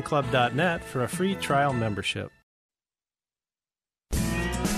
[0.00, 2.32] Club.net for a free trial membership.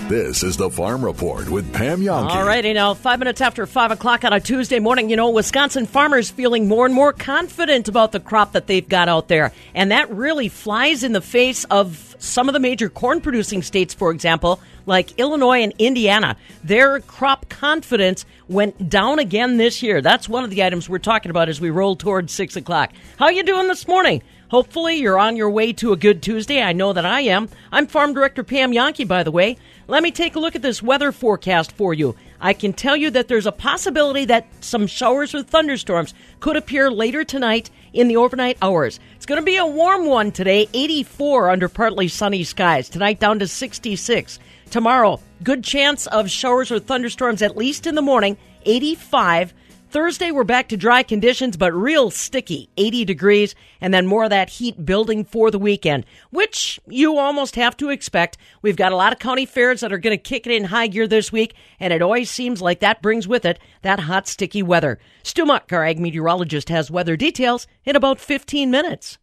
[0.08, 2.30] This is the Farm Report with Pam Jahnke.
[2.30, 5.86] All righty, now five minutes after five o'clock on a Tuesday morning, you know, Wisconsin
[5.86, 9.92] farmers feeling more and more confident about the crop that they've got out there, and
[9.92, 14.10] that really flies in the face of some of the major corn producing states, for
[14.10, 16.36] example, like Illinois and Indiana.
[16.64, 20.02] Their crop confidence went down again this year.
[20.02, 22.90] That's one of the items we're talking about as we roll towards six o'clock.
[23.16, 24.22] How you doing this morning?
[24.50, 26.62] Hopefully, you're on your way to a good Tuesday.
[26.62, 27.48] I know that I am.
[27.72, 29.56] I'm Farm Director Pam Jahnke, by the way.
[29.88, 32.14] Let me take a look at this weather forecast for you.
[32.40, 36.90] I can tell you that there's a possibility that some showers or thunderstorms could appear
[36.90, 39.00] later tonight in the overnight hours.
[39.16, 42.90] It's going to be a warm one today, 84 under partly sunny skies.
[42.90, 44.38] Tonight down to 66.
[44.70, 49.54] Tomorrow, good chance of showers or thunderstorms at least in the morning, 85.
[49.94, 54.30] Thursday, we're back to dry conditions, but real sticky, 80 degrees, and then more of
[54.30, 58.36] that heat building for the weekend, which you almost have to expect.
[58.60, 60.88] We've got a lot of county fairs that are going to kick it in high
[60.88, 64.64] gear this week, and it always seems like that brings with it that hot, sticky
[64.64, 64.98] weather.
[65.22, 69.18] Stu Muck, our ag meteorologist, has weather details in about 15 minutes.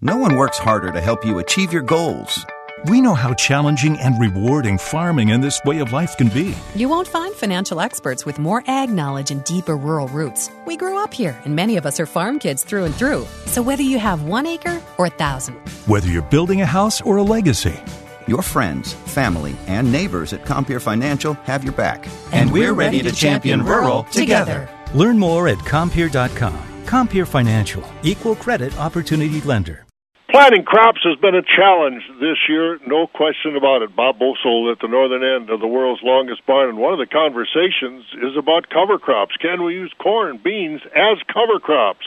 [0.00, 2.46] No one works harder to help you achieve your goals
[2.88, 6.54] we know how challenging and rewarding farming and this way of life can be.
[6.74, 10.50] You won't find financial experts with more ag knowledge and deeper rural roots.
[10.66, 13.26] We grew up here, and many of us are farm kids through and through.
[13.46, 15.54] So whether you have one acre or a thousand,
[15.86, 17.78] whether you're building a house or a legacy,
[18.26, 22.04] your friends, family, and neighbors at Compeer Financial have your back.
[22.26, 24.68] And, and we're, ready, ready to champion rural together.
[24.94, 26.84] Learn more at Compeer.com.
[26.86, 29.85] Compeer Financial, equal credit opportunity lender.
[30.30, 33.94] Planting crops has been a challenge this year, no question about it.
[33.94, 37.06] Bob Bosold at the northern end of the world's longest barn, and one of the
[37.06, 39.36] conversations is about cover crops.
[39.40, 42.06] Can we use corn, beans as cover crops?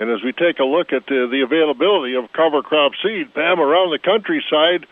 [0.00, 3.60] And as we take a look at the, the availability of cover crop seed, Pam,
[3.60, 4.84] around the countryside,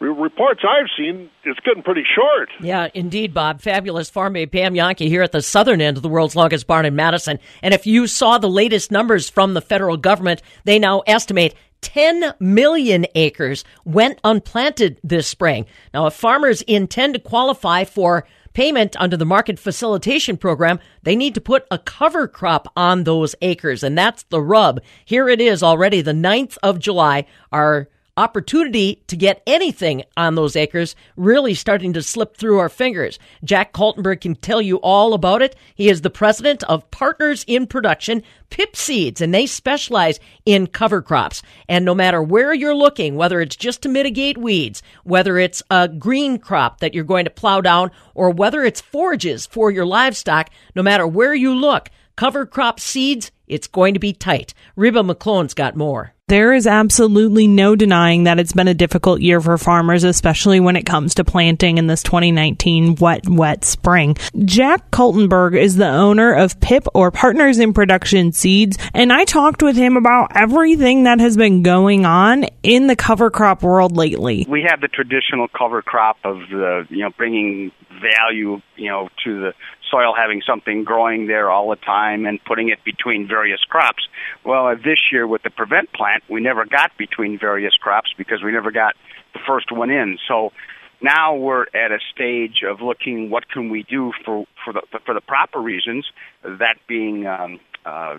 [0.00, 2.50] reports I've seen, it's getting pretty short.
[2.60, 3.60] Yeah, indeed, Bob.
[3.60, 6.84] Fabulous farm aid Pam Jahnke here at the southern end of the world's longest barn
[6.84, 7.38] in Madison.
[7.62, 12.34] And if you saw the latest numbers from the federal government, they now estimate 10
[12.40, 15.66] million acres went unplanted this spring.
[15.94, 21.34] Now, if farmers intend to qualify for payment under the market facilitation program, they need
[21.34, 23.82] to put a cover crop on those acres.
[23.82, 24.80] And that's the rub.
[25.04, 27.26] Here it is already, the 9th of July.
[27.52, 33.18] Our opportunity to get anything on those acres really starting to slip through our fingers.
[33.44, 35.54] Jack Kaltenberg can tell you all about it.
[35.74, 41.02] He is the president of Partners in Production, Pip Seeds, and they specialize in cover
[41.02, 41.42] crops.
[41.68, 45.88] And no matter where you're looking, whether it's just to mitigate weeds, whether it's a
[45.88, 50.50] green crop that you're going to plow down, or whether it's forages for your livestock,
[50.74, 54.54] no matter where you look, cover crop seeds, it's going to be tight.
[54.74, 56.15] Reba McClone's got more.
[56.28, 60.74] There is absolutely no denying that it's been a difficult year for farmers, especially when
[60.74, 64.16] it comes to planting in this 2019 wet, wet spring.
[64.44, 69.62] Jack Kaltenberg is the owner of PIP or Partners in Production Seeds, and I talked
[69.62, 74.46] with him about everything that has been going on in the cover crop world lately.
[74.48, 77.70] We have the traditional cover crop of the, you know, bringing
[78.02, 79.52] value, you know, to the
[79.90, 84.06] soil having something growing there all the time and putting it between various crops.
[84.44, 88.42] Well, uh, this year with the prevent plant, we never got between various crops because
[88.42, 88.94] we never got
[89.32, 90.18] the first one in.
[90.28, 90.52] So
[91.00, 95.14] now we're at a stage of looking what can we do for for the for
[95.14, 96.06] the proper reasons,
[96.42, 98.18] that being um, uh,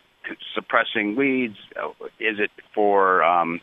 [0.54, 1.58] suppressing weeds.
[1.76, 1.90] Uh,
[2.20, 3.62] is it for um,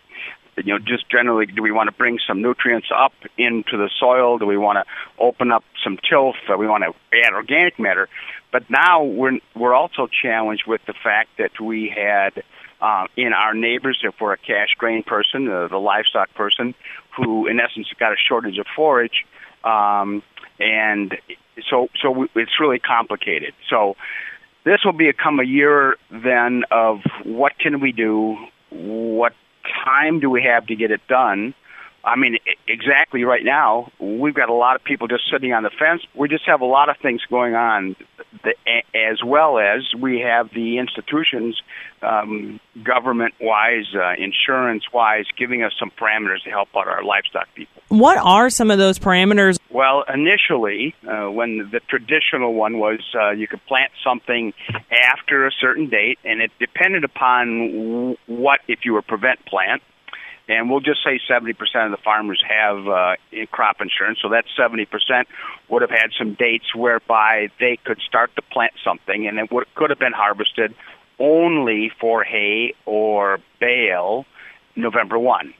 [0.56, 4.38] you know, just generally, do we want to bring some nutrients up into the soil?
[4.38, 4.84] Do we want to
[5.22, 6.36] open up some tilth?
[6.46, 8.08] Do we want to add organic matter?
[8.52, 12.42] But now we're we're also challenged with the fact that we had
[12.80, 16.74] uh, in our neighbors, if we're a cash grain person, uh, the livestock person,
[17.16, 19.24] who in essence got a shortage of forage,
[19.64, 20.22] um,
[20.60, 21.16] and
[21.68, 23.54] so so we, it's really complicated.
[23.70, 23.96] So
[24.64, 28.36] this will become a year then of what can we do,
[28.70, 29.32] what
[29.84, 31.54] time do we have to get it done?
[32.04, 32.36] I mean,
[32.68, 36.02] exactly right now, we've got a lot of people just sitting on the fence.
[36.14, 37.96] We just have a lot of things going on,
[38.94, 41.60] as well as we have the institutions,
[42.02, 47.82] um, government-wise, uh, insurance-wise, giving us some parameters to help out our livestock people.
[47.88, 49.58] What are some of those parameters?
[49.70, 54.52] Well, initially, uh, when the traditional one was uh, you could plant something
[54.90, 59.82] after a certain date, and it depended upon what, if you were prevent plant,
[60.48, 61.50] and we'll just say 70%
[61.84, 63.14] of the farmers have uh,
[63.50, 64.86] crop insurance, so that 70%
[65.68, 69.72] would have had some dates whereby they could start to plant something, and it would,
[69.74, 70.74] could have been harvested
[71.18, 74.26] only for hay or bale
[74.76, 75.54] November 1.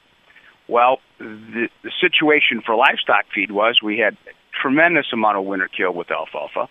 [0.68, 4.16] Well, the, the situation for livestock feed was we had
[4.60, 6.68] tremendous amount of winter kill with alfalfa.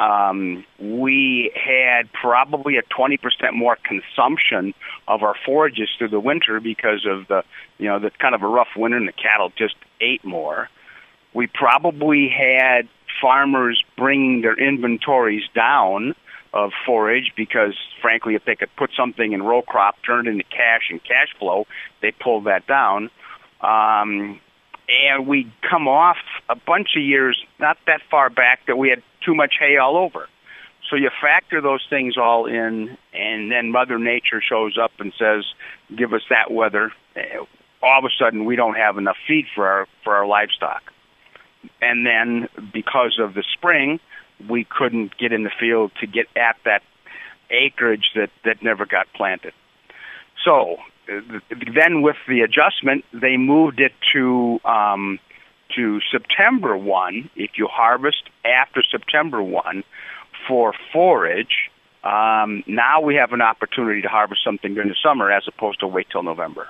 [0.00, 3.18] Um, we had probably a 20%
[3.52, 4.72] more consumption
[5.06, 7.44] of our forages through the winter because of the,
[7.76, 10.70] you know, the kind of a rough winter and the cattle just ate more.
[11.34, 12.88] We probably had
[13.20, 16.14] farmers bringing their inventories down
[16.54, 20.44] of forage because, frankly, if they could put something in row crop, turn it into
[20.44, 21.66] cash and cash flow,
[22.00, 23.10] they pulled that down.
[23.60, 24.40] Um,
[24.88, 26.16] and we come off
[26.48, 29.96] a bunch of years not that far back that we had too much hay all
[29.96, 30.28] over.
[30.88, 35.44] So you factor those things all in, and then Mother Nature shows up and says,
[35.94, 36.92] "Give us that weather."
[37.82, 40.92] All of a sudden, we don't have enough feed for our for our livestock,
[41.80, 44.00] and then because of the spring,
[44.48, 46.82] we couldn't get in the field to get at that
[47.50, 49.52] acreage that that never got planted.
[50.44, 55.18] So then, with the adjustment, they moved it to um,
[55.76, 57.30] to September one.
[57.36, 59.84] If you harvest after September one
[60.48, 61.70] for forage,
[62.04, 65.86] um, now we have an opportunity to harvest something during the summer as opposed to
[65.86, 66.68] wait till November.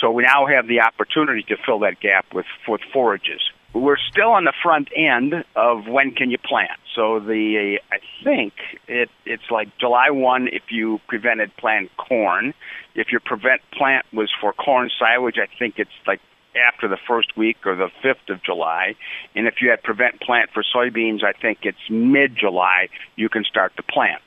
[0.00, 3.40] So we now have the opportunity to fill that gap with with forages
[3.74, 6.78] we're still on the front end of when can you plant.
[6.94, 8.54] So the I think
[8.86, 12.54] it it's like July one if you prevented plant corn.
[12.94, 16.20] If your prevent plant was for corn silage, I think it's like
[16.56, 18.94] after the first week or the fifth of July.
[19.34, 23.44] And if you had prevent plant for soybeans, I think it's mid July you can
[23.44, 24.22] start to plant.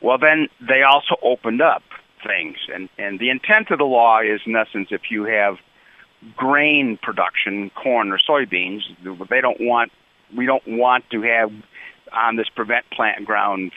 [0.00, 1.82] Well, then they also opened up
[2.26, 5.56] things, and and the intent of the law is in essence if you have
[6.36, 8.82] grain production, corn or soybeans.
[9.28, 9.92] They don't want
[10.36, 11.52] we don't want to have
[12.12, 13.72] on this prevent plant ground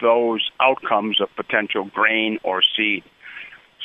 [0.00, 3.04] those outcomes of potential grain or seed.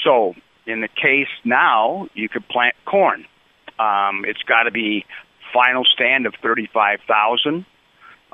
[0.04, 0.36] So
[0.66, 3.26] in the case now, you could plant corn.
[3.80, 5.06] Um, it's got to be
[5.54, 7.66] final stand of 35,000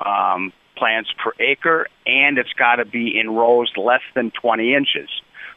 [0.04, 5.08] um, plants per acre, and it's got to be in rows less than 20 inches.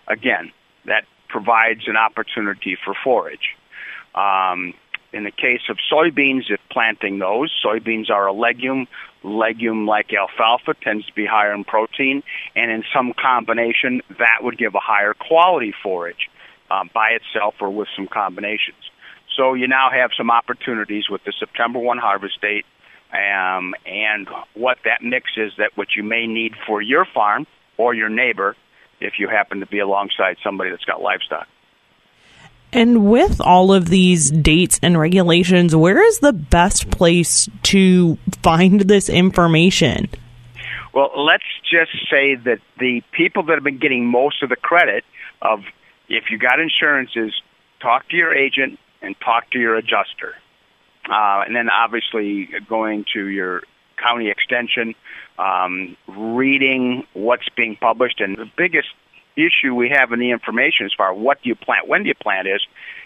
[0.08, 0.52] Again,
[0.86, 3.56] that provides an opportunity for forage.
[4.14, 4.74] Um,
[5.12, 8.88] in the case of soybeans, if planting those, soybeans are a legume.
[9.24, 12.22] Legume like alfalfa tends to be higher in protein,
[12.56, 16.30] and in some combination, that would give a higher quality forage
[16.70, 18.78] uh, by itself or with some combinations.
[19.36, 22.66] So you now have some opportunities with the September 1 harvest date
[23.12, 27.46] um, and what that mix is that what you may need for your farm
[27.78, 28.56] or your neighbor
[29.00, 31.48] if you happen to be alongside somebody that's got livestock.
[32.74, 38.82] And with all of these dates and regulations, where is the best place to find
[38.82, 40.10] this information?
[40.94, 45.06] Well, let's just say that the people that have been getting most of the credit
[45.42, 45.62] of
[46.10, 47.34] if you got insurance is
[47.82, 50.36] talk to your agent and talk to your adjuster.
[51.10, 53.62] Uh, and then obviously going to your
[54.02, 54.96] county extension,
[55.38, 58.20] um, reading what's being published.
[58.20, 58.90] And the biggest
[59.36, 62.08] issue we have in the information as far as what do you plant, when do
[62.10, 62.62] you plant is,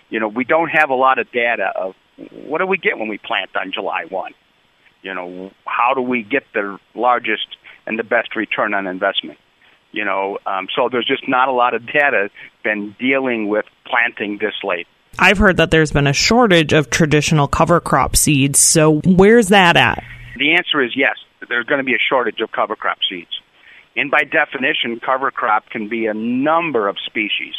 [0.10, 1.96] you know, we don't have a lot of data of
[2.32, 4.34] what do we get when we plant on July 1?
[5.02, 7.48] You know, how do we get the largest
[7.86, 9.40] and the best return on investment?
[9.92, 12.30] You know, um, so there's just not a lot of data
[12.64, 14.88] been dealing with planting this late.
[15.18, 18.60] I've heard that there's been a shortage of traditional cover crop seeds.
[18.60, 20.04] So where's that at?
[20.38, 21.16] The answer is yes.
[21.48, 23.32] There's going to be a shortage of cover crop seeds.
[23.96, 27.56] And by definition, cover crop can be a number of species.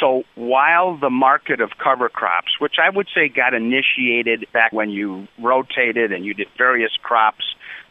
[0.00, 4.90] So while the market of cover crops, which I would say got initiated back when
[4.90, 7.44] you rotated and you did various crops,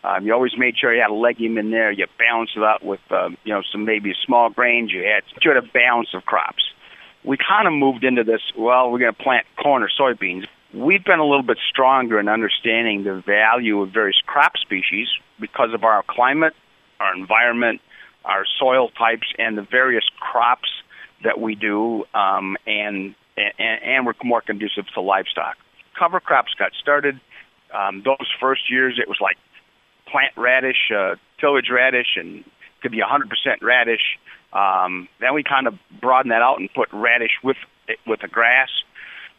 [0.03, 1.91] um, you always made sure you had a legume in there.
[1.91, 4.91] You balanced it out with, um, you know, some maybe small grains.
[4.91, 6.63] You had, you had a balance of crops.
[7.25, 8.41] We kind of moved into this.
[8.57, 10.45] Well, we're going to plant corn or soybeans.
[10.73, 15.07] We've been a little bit stronger in understanding the value of various crop species
[15.39, 16.53] because of our climate
[16.99, 17.81] our environment,
[18.23, 20.69] our soil types, and the various crops
[21.23, 25.57] that we do, um, and, and and we're more conducive to livestock.
[25.97, 27.19] Cover crops got started.
[27.73, 29.37] Um, those first years, it was like
[30.07, 32.43] plant radish, uh, tillage radish, and
[32.81, 33.29] could be 100%
[33.61, 34.19] radish.
[34.55, 37.57] Um, then we kind of broadened that out and put radish with
[38.07, 38.69] with the grass.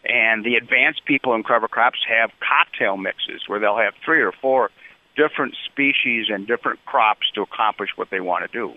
[0.04, 4.30] And the advanced people in cover crops have cocktail mixes where they'll have three or
[4.30, 4.70] four
[5.16, 8.74] different species and different crops to accomplish what they want to do.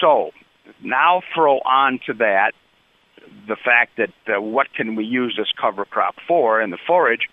[0.00, 0.30] So
[0.82, 2.52] now throw on to that
[3.48, 7.28] the fact that uh, what can we use this cover crop for in the forage.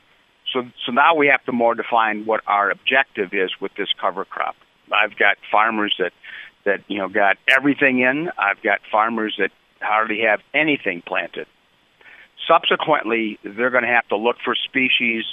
[0.53, 4.25] So, so now we have to more define what our objective is with this cover
[4.25, 4.55] crop.
[4.91, 6.11] I've got farmers that,
[6.65, 8.29] that, you know, got everything in.
[8.37, 9.51] I've got farmers that
[9.81, 11.47] hardly have anything planted.
[12.47, 15.23] Subsequently, they're going to have to look for species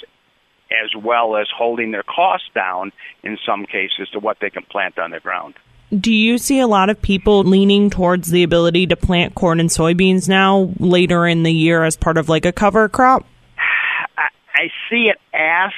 [0.71, 2.91] as well as holding their costs down
[3.23, 5.55] in some cases to what they can plant on the ground.
[5.97, 9.69] Do you see a lot of people leaning towards the ability to plant corn and
[9.69, 13.25] soybeans now later in the year as part of like a cover crop?
[14.17, 15.75] I, I see it asked.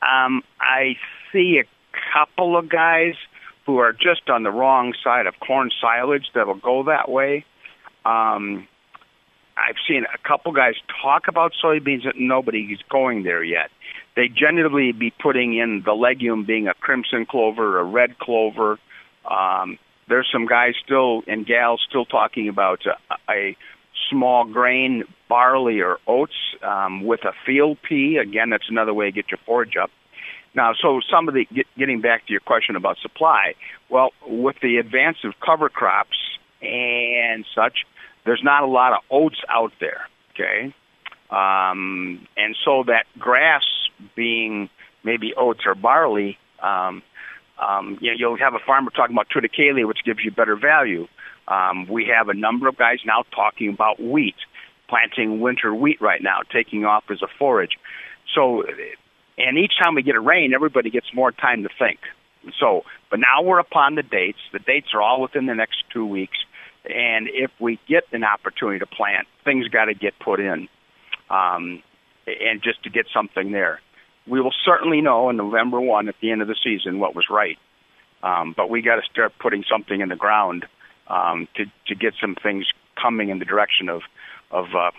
[0.00, 0.96] Um, I
[1.30, 1.64] see a
[2.12, 3.14] couple of guys
[3.66, 7.44] who are just on the wrong side of corn silage that'll go that way.
[8.04, 8.68] Um,
[9.56, 13.70] I've seen a couple guys talk about soybeans, but nobody is going there yet.
[14.16, 18.78] They generally be putting in the legume being a crimson clover, a red clover,
[19.30, 19.78] um,
[20.08, 23.56] there's some guys still and gals still talking about a, a
[24.10, 28.18] small grain barley or oats um, with a field pea.
[28.18, 29.90] Again, that's another way to get your forage up.
[30.54, 33.54] Now, so some of the get, getting back to your question about supply.
[33.88, 36.16] Well, with the advance of cover crops
[36.62, 37.84] and such,
[38.24, 40.08] there's not a lot of oats out there.
[40.32, 40.74] Okay,
[41.30, 43.62] um, and so that grass
[44.14, 44.68] being
[45.02, 47.02] maybe oats or barley um,
[47.58, 51.06] um, you know, you'll have a farmer talking about triticale, which gives you better value.
[51.46, 54.36] Um, we have a number of guys now talking about wheat,
[54.88, 57.78] planting winter wheat right now, taking off as a forage.
[58.34, 58.64] So,
[59.38, 62.00] and each time we get a rain, everybody gets more time to think.
[62.60, 64.38] So, but now we're upon the dates.
[64.52, 66.36] The dates are all within the next two weeks.
[66.84, 70.68] And if we get an opportunity to plant, things got to get put in,
[71.30, 71.82] um,
[72.26, 73.80] and just to get something there
[74.26, 77.26] we will certainly know in November 1 at the end of the season what was
[77.30, 77.58] right.
[78.22, 80.64] Um, but we got to start putting something in the ground
[81.08, 82.66] um, to, to get some things
[83.00, 84.02] coming in the direction of,
[84.50, 84.92] of uh,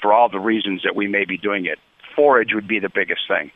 [0.00, 1.78] for all the reasons that we may be doing it.
[2.16, 3.50] Forage would be the biggest thing.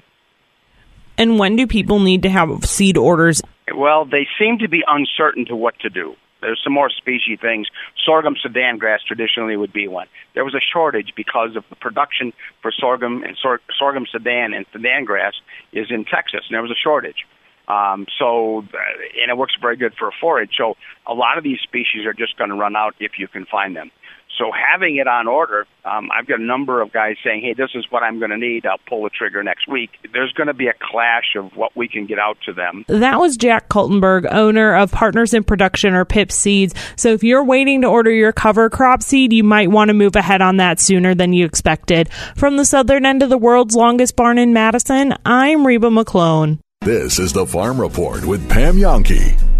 [1.18, 3.42] And when do people need to have seed orders?
[3.74, 6.16] Well, they seem to be uncertain to what to do.
[6.42, 7.66] There's some more species things.
[8.04, 10.06] Sorghum Sudan grass traditionally would be one.
[10.34, 12.32] There was a shortage because of the production
[12.62, 15.32] for sorghum and sor- sorghum Sudan and Sudan grass
[15.72, 17.26] is in Texas, and there was a shortage.
[17.68, 20.52] Um, so, uh, and it works very good for forage.
[20.56, 23.44] So, a lot of these species are just going to run out if you can
[23.44, 23.90] find them.
[24.38, 27.70] So having it on order, um, I've got a number of guys saying, "Hey, this
[27.74, 28.66] is what I'm going to need.
[28.66, 31.88] I'll pull the trigger next week." There's going to be a clash of what we
[31.88, 32.84] can get out to them.
[32.88, 36.74] That was Jack Kaltenberg, owner of Partners in Production or PIP Seeds.
[36.96, 40.16] So if you're waiting to order your cover crop seed, you might want to move
[40.16, 42.10] ahead on that sooner than you expected.
[42.36, 46.58] From the southern end of the world's longest barn in Madison, I'm Reba McClone.
[46.82, 49.55] This is the Farm Report with Pam Jahnke.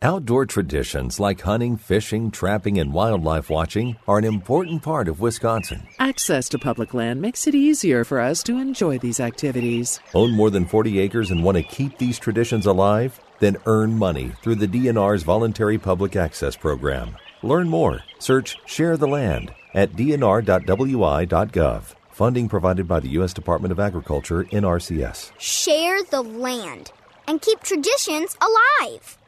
[0.00, 5.88] Outdoor traditions like hunting, fishing, trapping, and wildlife watching are an important part of Wisconsin.
[5.98, 9.98] Access to public land makes it easier for us to enjoy these activities.
[10.14, 13.18] Own more than 40 acres and want to keep these traditions alive?
[13.40, 17.16] Then earn money through the DNR's Voluntary Public Access Program.
[17.42, 18.04] Learn more.
[18.20, 21.82] Search Share the Land at dnr.wi.gov.
[22.12, 23.32] Funding provided by the U.S.
[23.32, 25.32] Department of Agriculture, NRCS.
[25.38, 26.92] Share the land
[27.26, 29.18] and keep traditions alive.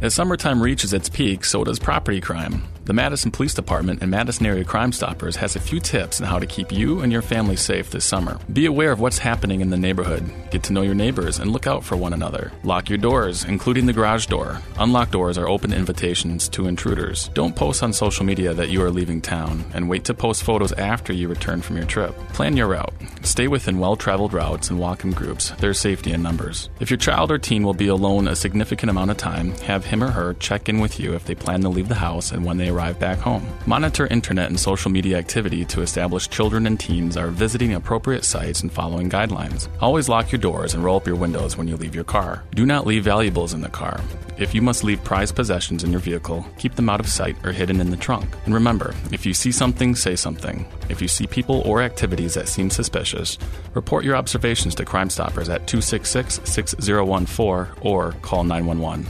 [0.00, 2.62] As summertime reaches its peak, so does property crime.
[2.88, 6.38] The Madison Police Department and Madison Area Crime Stoppers has a few tips on how
[6.38, 8.38] to keep you and your family safe this summer.
[8.50, 10.24] Be aware of what's happening in the neighborhood.
[10.50, 12.50] Get to know your neighbors and look out for one another.
[12.64, 14.62] Lock your doors, including the garage door.
[14.78, 17.28] Unlocked doors are open invitations to intruders.
[17.34, 20.72] Don't post on social media that you are leaving town, and wait to post photos
[20.72, 22.16] after you return from your trip.
[22.32, 22.94] Plan your route.
[23.20, 25.50] Stay within well traveled routes and walk in groups.
[25.58, 26.70] There's safety in numbers.
[26.80, 30.02] If your child or teen will be alone a significant amount of time, have him
[30.02, 32.56] or her check in with you if they plan to leave the house and when
[32.56, 33.46] they arrive back home.
[33.66, 38.62] Monitor internet and social media activity to establish children and teens are visiting appropriate sites
[38.62, 39.68] and following guidelines.
[39.80, 42.44] Always lock your doors and roll up your windows when you leave your car.
[42.54, 44.00] Do not leave valuables in the car.
[44.38, 47.50] If you must leave prized possessions in your vehicle, keep them out of sight or
[47.50, 48.30] hidden in the trunk.
[48.44, 50.64] And remember, if you see something, say something.
[50.88, 53.36] If you see people or activities that seem suspicious,
[53.74, 59.06] report your observations to Crime Stoppers at 266 6014 or call 911.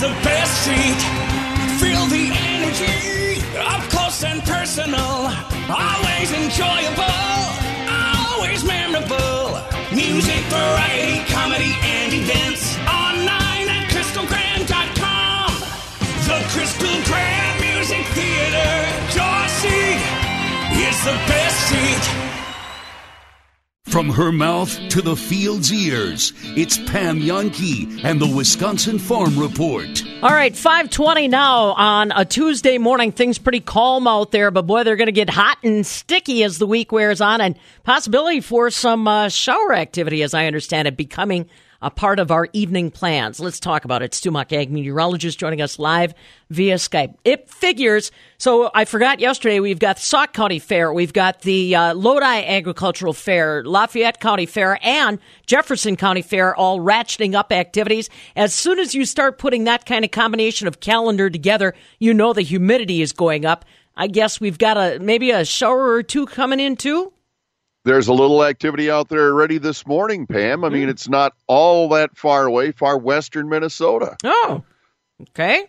[0.00, 1.00] The best seat.
[1.82, 5.26] Feel the energy, up close and personal,
[5.66, 7.34] always enjoyable,
[7.90, 9.58] always memorable.
[9.90, 15.50] Music, variety, comedy, and events online at crystalgrand.com.
[16.28, 18.70] The Crystal Grand Music Theater,
[19.10, 19.64] Joyce
[20.78, 21.47] is the best seat.
[23.88, 30.04] From her mouth to the field's ears, it's Pam Jahnke and the Wisconsin Farm Report.
[30.22, 33.12] All right, 520 now on a Tuesday morning.
[33.12, 36.58] Things pretty calm out there, but boy, they're going to get hot and sticky as
[36.58, 40.96] the week wears on and possibility for some uh, shower activity, as I understand it,
[40.96, 41.48] becoming
[41.80, 43.38] a part of our evening plans.
[43.38, 44.12] Let's talk about it.
[44.12, 46.12] Stu Muck, ag meteorologist, joining us live
[46.50, 47.14] via Skype.
[47.24, 48.10] It figures.
[48.36, 49.60] So I forgot yesterday.
[49.60, 54.78] We've got Sauk County Fair, we've got the uh, Lodi Agricultural Fair, Lafayette County Fair,
[54.82, 58.10] and Jefferson County Fair, all ratcheting up activities.
[58.34, 62.32] As soon as you start putting that kind of combination of calendar together, you know
[62.32, 63.64] the humidity is going up.
[63.96, 67.12] I guess we've got a maybe a shower or two coming in too
[67.88, 70.62] there's a little activity out there already this morning, Pam.
[70.62, 70.90] I mean, mm.
[70.90, 74.16] it's not all that far away, far western Minnesota.
[74.24, 74.62] Oh,
[75.30, 75.66] okay.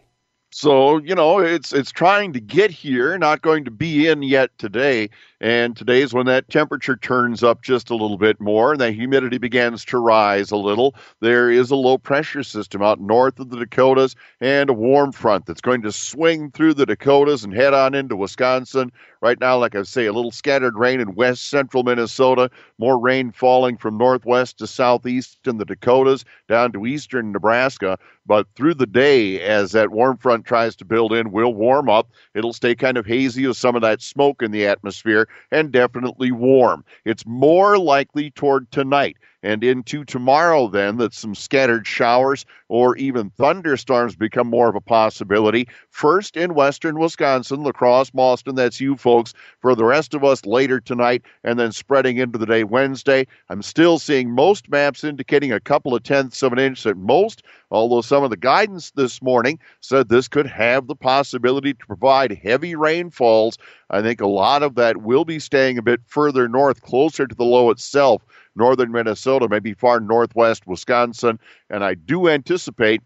[0.51, 4.49] So you know, it's it's trying to get here, not going to be in yet
[4.57, 5.09] today.
[5.39, 8.91] And today is when that temperature turns up just a little bit more and the
[8.91, 10.95] humidity begins to rise a little.
[11.21, 15.45] There is a low pressure system out north of the Dakotas and a warm front
[15.45, 18.91] that's going to swing through the Dakotas and head on into Wisconsin.
[19.21, 23.31] Right now, like I say, a little scattered rain in west central Minnesota, more rain
[23.33, 27.97] falling from northwest to southeast in the Dakotas down to eastern Nebraska.
[28.25, 32.11] But through the day, as that warm front tries to build in, will warm up.
[32.33, 36.31] It'll stay kind of hazy with some of that smoke in the atmosphere and definitely
[36.31, 36.85] warm.
[37.03, 43.29] It's more likely toward tonight and into tomorrow, then, that some scattered showers or even
[43.31, 45.67] thunderstorms become more of a possibility.
[45.89, 49.33] First in western Wisconsin, La Crosse, Mauston, that's you folks.
[49.59, 53.25] For the rest of us, later tonight, and then spreading into the day Wednesday.
[53.49, 57.43] I'm still seeing most maps indicating a couple of tenths of an inch at most,
[57.71, 62.39] although some of the guidance this morning said this could have the possibility to provide
[62.43, 63.57] heavy rainfalls.
[63.89, 67.35] I think a lot of that will be staying a bit further north, closer to
[67.35, 68.21] the low itself
[68.55, 71.39] northern Minnesota, maybe far northwest Wisconsin.
[71.69, 73.01] And I do anticipate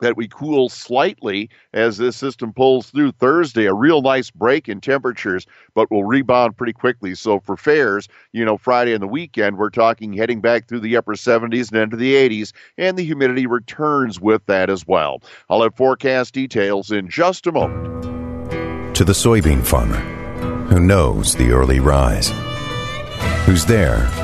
[0.00, 3.66] that we cool slightly as this system pulls through Thursday.
[3.66, 7.14] A real nice break in temperatures, but will rebound pretty quickly.
[7.14, 10.96] So for fairs, you know, Friday and the weekend, we're talking heading back through the
[10.96, 15.22] upper 70s and into the 80s, and the humidity returns with that as well.
[15.48, 18.94] I'll have forecast details in just a moment.
[18.96, 19.98] To the soybean farmer
[20.68, 22.30] who knows the early rise,
[23.46, 24.23] who's there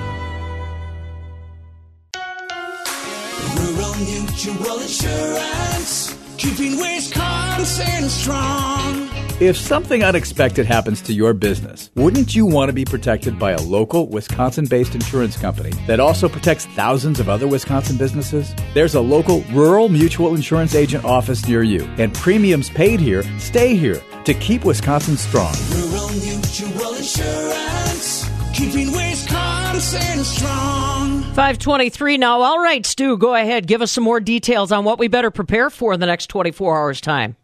[9.41, 13.61] If something unexpected happens to your business, wouldn't you want to be protected by a
[13.61, 18.53] local Wisconsin based insurance company that also protects thousands of other Wisconsin businesses?
[18.75, 23.75] There's a local rural mutual insurance agent office near you, and premiums paid here stay
[23.75, 25.55] here to keep Wisconsin strong.
[25.71, 31.23] Rural Mutual Insurance, keeping Wisconsin strong.
[31.33, 32.41] 523 now.
[32.41, 33.65] All right, Stu, go ahead.
[33.65, 36.77] Give us some more details on what we better prepare for in the next 24
[36.77, 37.37] hours' time.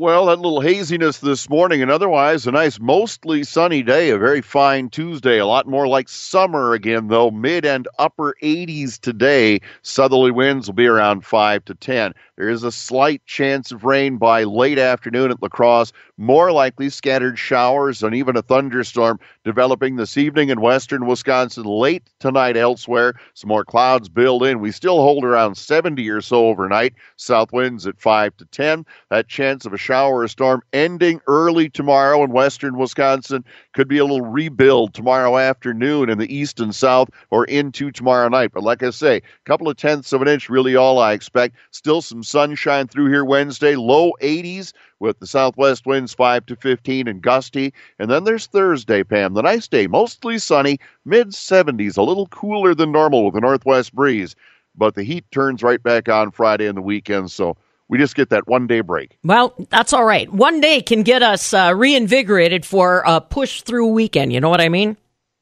[0.00, 4.40] Well, that little haziness this morning, and otherwise a nice, mostly sunny day, a very
[4.42, 5.38] fine Tuesday.
[5.38, 7.32] A lot more like summer again, though.
[7.32, 9.58] Mid and upper 80s today.
[9.82, 12.14] Southerly winds will be around 5 to 10.
[12.36, 15.92] There is a slight chance of rain by late afternoon at La Crosse.
[16.16, 21.64] More likely scattered showers and even a thunderstorm developing this evening in western Wisconsin.
[21.64, 23.14] Late tonight elsewhere.
[23.34, 24.60] Some more clouds build in.
[24.60, 26.94] We still hold around 70 or so overnight.
[27.16, 28.86] South winds at 5 to 10.
[29.10, 33.42] That chance of a shower or storm ending early tomorrow in western Wisconsin.
[33.72, 38.28] Could be a little rebuild tomorrow afternoon in the east and south or into tomorrow
[38.28, 38.50] night.
[38.52, 41.56] But like I say, a couple of tenths of an inch, really all I expect.
[41.70, 47.08] Still some sunshine through here Wednesday, low 80s with the southwest winds 5 to 15
[47.08, 47.72] and gusty.
[47.98, 52.74] And then there's Thursday, Pam, the nice day, mostly sunny, mid 70s, a little cooler
[52.74, 54.36] than normal with a northwest breeze.
[54.76, 57.56] But the heat turns right back on Friday and the weekend, so
[57.88, 59.18] we just get that one day break.
[59.24, 60.30] Well, that's all right.
[60.32, 64.32] One day can get us uh, reinvigorated for a push through weekend.
[64.32, 64.96] You know what I mean?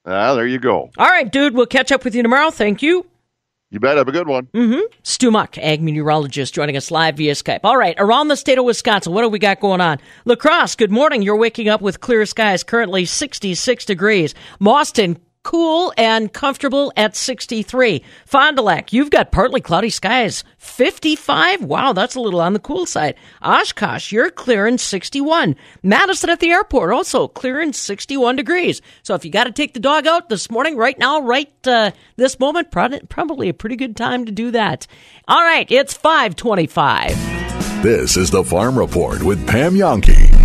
[0.05, 0.91] Ah, there you go.
[0.97, 1.55] All right, dude.
[1.55, 2.51] We'll catch up with you tomorrow.
[2.51, 3.07] Thank you.
[3.71, 3.97] You bet.
[3.97, 4.47] Have a good one.
[4.55, 4.81] Mm-hmm.
[5.03, 7.61] Stu Muck, ag meteorologist, joining us live via Skype.
[7.65, 9.99] All right, around the state of Wisconsin, what do we got going on?
[10.25, 11.23] La Crosse, good morning.
[11.23, 14.35] You're waking up with clear skies, currently 66 degrees.
[14.61, 18.03] Mauston, cool and comfortable at 63.
[18.27, 21.63] Fond du Lac, you've got partly cloudy skies, 55.
[21.63, 23.15] Wow, that's a little on the cool side.
[23.43, 25.55] Oshkosh, you're clearing 61.
[25.85, 28.83] Madison at the airport, also clearing 61 degrees.
[29.05, 31.93] So if you got to take the dog out this morning, right now, right uh,
[32.17, 34.89] this moment, probably a pretty good time to do that.
[35.29, 37.85] All right, it's 525.
[37.85, 40.36] This is the Farm Report with Pam Jahnke.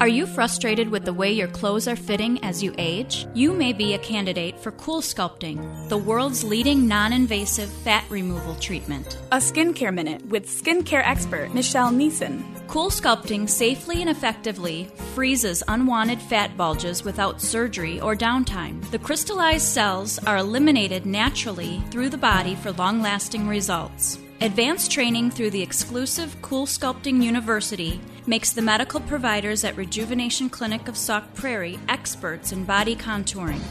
[0.00, 3.26] Are you frustrated with the way your clothes are fitting as you age?
[3.34, 8.54] You may be a candidate for Cool Sculpting, the world's leading non invasive fat removal
[8.60, 9.18] treatment.
[9.32, 12.44] A skincare minute with skincare expert Michelle Neeson.
[12.68, 18.88] Cool Sculpting safely and effectively freezes unwanted fat bulges without surgery or downtime.
[18.92, 24.16] The crystallized cells are eliminated naturally through the body for long lasting results.
[24.42, 30.86] Advanced training through the exclusive Cool Sculpting University makes the medical providers at Rejuvenation Clinic
[30.86, 33.62] of Sauk Prairie experts in body contouring.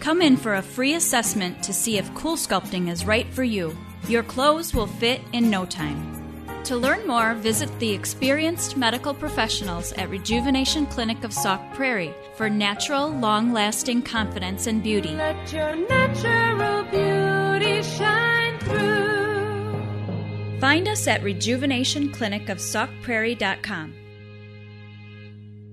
[0.00, 3.76] Come in for a free assessment to see if Cool Sculpting is right for you.
[4.06, 6.12] Your clothes will fit in no time.
[6.64, 12.50] To learn more, visit the experienced medical professionals at Rejuvenation Clinic of Sauk Prairie for
[12.50, 15.14] natural, long lasting confidence and beauty.
[15.14, 18.25] Let your natural beauty shine.
[20.60, 23.94] Find us at rejuvenationclinicofsaukprairie.com.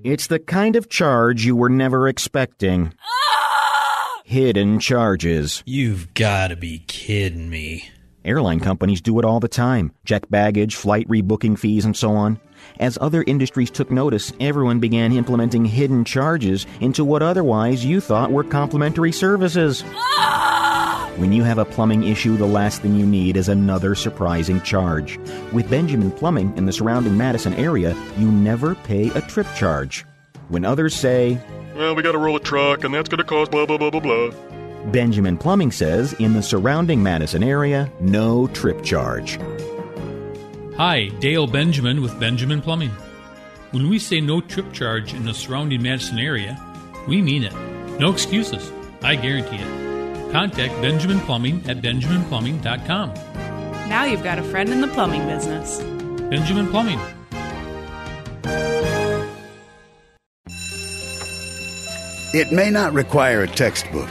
[0.04, 2.94] It's the kind of charge you were never expecting.
[3.02, 4.22] Ah!
[4.26, 5.64] Hidden charges.
[5.66, 7.90] You've got to be kidding me.
[8.26, 12.40] Airline companies do it all the time check baggage, flight rebooking fees, and so on.
[12.80, 18.32] As other industries took notice, everyone began implementing hidden charges into what otherwise you thought
[18.32, 19.84] were complimentary services.
[19.96, 20.63] Ah!
[21.18, 25.20] When you have a plumbing issue, the last thing you need is another surprising charge.
[25.52, 30.06] With Benjamin Plumbing in the surrounding Madison area, you never pay a trip charge.
[30.48, 31.38] When others say,
[31.76, 33.92] Well, we got to roll a truck, and that's going to cost blah, blah, blah,
[33.92, 34.32] blah, blah.
[34.92, 39.38] Benjamin Plumbing says in the surrounding Madison area, no trip charge.
[40.78, 42.90] Hi, Dale Benjamin with Benjamin Plumbing.
[43.70, 46.60] When we say no trip charge in the surrounding Madison area,
[47.08, 47.54] we mean it.
[48.00, 48.72] No excuses.
[49.04, 49.93] I guarantee it.
[50.34, 53.14] Contact Benjamin Plumbing at benjaminplumbing.com.
[53.88, 55.78] Now you've got a friend in the plumbing business.
[56.28, 57.00] Benjamin Plumbing.
[62.34, 64.10] It may not require a textbook,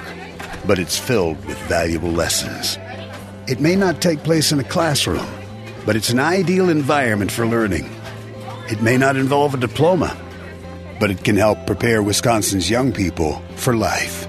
[0.65, 2.79] but it's filled with valuable lessons.
[3.49, 5.27] It may not take place in a classroom,
[5.85, 7.91] but it's an ideal environment for learning.
[8.71, 10.17] It may not involve a diploma,
[11.01, 14.29] but it can help prepare Wisconsin's young people for life.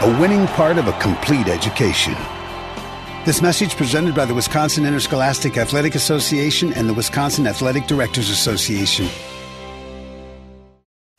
[0.00, 2.14] a winning part of a complete education.
[3.24, 9.08] This message presented by the Wisconsin Interscholastic Athletic Association and the Wisconsin Athletic Directors Association.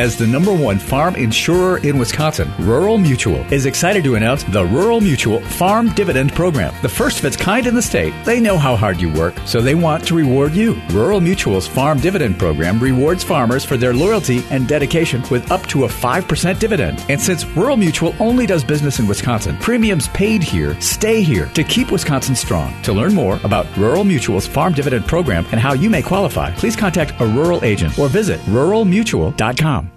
[0.00, 4.64] As the number one farm insurer in Wisconsin, Rural Mutual is excited to announce the
[4.64, 8.14] Rural Mutual Farm Dividend Program, the first of its kind in the state.
[8.24, 10.80] They know how hard you work, so they want to reward you.
[10.88, 15.84] Rural Mutual's Farm Dividend Program rewards farmers for their loyalty and dedication with up to
[15.84, 17.04] a 5% dividend.
[17.10, 21.62] And since Rural Mutual only does business in Wisconsin, premiums paid here stay here to
[21.62, 22.72] keep Wisconsin strong.
[22.84, 26.74] To learn more about Rural Mutual's Farm Dividend Program and how you may qualify, please
[26.74, 29.89] contact a rural agent or visit ruralmutual.com.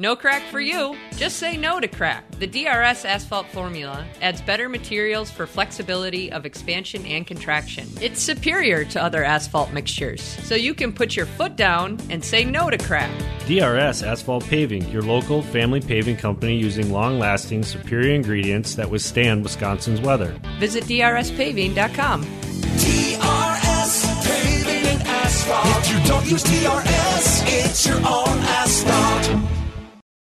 [0.00, 0.96] No crack for you.
[1.16, 2.30] Just say no to crack.
[2.38, 7.88] The DRS asphalt formula adds better materials for flexibility of expansion and contraction.
[8.00, 12.44] It's superior to other asphalt mixtures, so you can put your foot down and say
[12.44, 13.10] no to crack.
[13.48, 19.42] DRS Asphalt Paving, your local family paving company using long lasting, superior ingredients that withstand
[19.42, 20.32] Wisconsin's weather.
[20.60, 22.20] Visit drspaving.com.
[22.22, 25.66] DRS Paving and Asphalt.
[25.66, 25.84] asphalt.
[25.84, 29.57] If you don't use DRS, it's your own asphalt.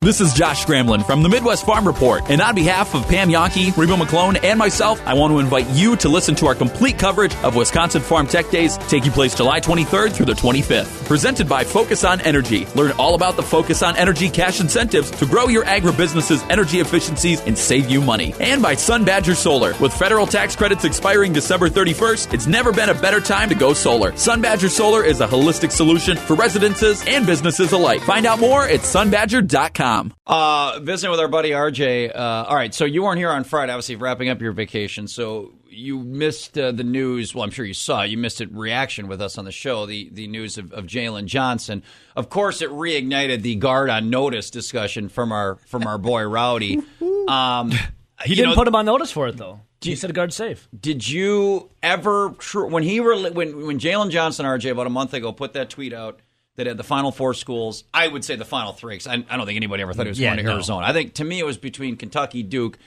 [0.05, 3.75] This is Josh Scramlin from the Midwest Farm Report, and on behalf of Pam Jahnke,
[3.75, 7.35] Reba McClone, and myself, I want to invite you to listen to our complete coverage
[7.37, 11.07] of Wisconsin Farm Tech Days, taking place July 23rd through the 25th.
[11.07, 12.67] Presented by Focus on Energy.
[12.75, 17.40] Learn all about the Focus on Energy cash incentives to grow your agribusiness's energy efficiencies
[17.40, 18.35] and save you money.
[18.40, 19.73] And by Sun Badger Solar.
[19.81, 23.73] With federal tax credits expiring December 31st, it's never been a better time to go
[23.73, 24.14] solar.
[24.19, 28.03] Sun Badger Solar is a holistic solution for residences and businesses alike.
[28.03, 29.93] Find out more at sunbadger.com.
[30.26, 32.14] Uh, visiting with our buddy RJ.
[32.14, 35.09] Uh, all right, so you weren't here on Friday, obviously wrapping up your vacation.
[35.09, 37.35] So you missed uh, the news.
[37.35, 38.02] Well, I'm sure you saw.
[38.02, 38.11] it.
[38.11, 38.52] You missed it.
[38.52, 39.87] Reaction with us on the show.
[39.87, 41.83] The the news of, of Jalen Johnson.
[42.16, 46.80] Of course, it reignited the guard on notice discussion from our from our boy Rowdy.
[47.28, 47.70] Um,
[48.26, 49.61] He didn't know, put him on notice for it though.
[49.80, 50.68] He said guard safe.
[50.78, 53.33] Did you ever when he when
[53.66, 56.20] when Jalen Johnson RJ about a month ago put that tweet out
[56.57, 57.85] that had the final four schools?
[57.93, 58.97] I would say the final three.
[58.99, 60.53] 'cause I, I don't think anybody ever thought he was Yeah, going to no.
[60.55, 60.87] Arizona.
[60.87, 62.79] I think to me it was between Kentucky, Duke,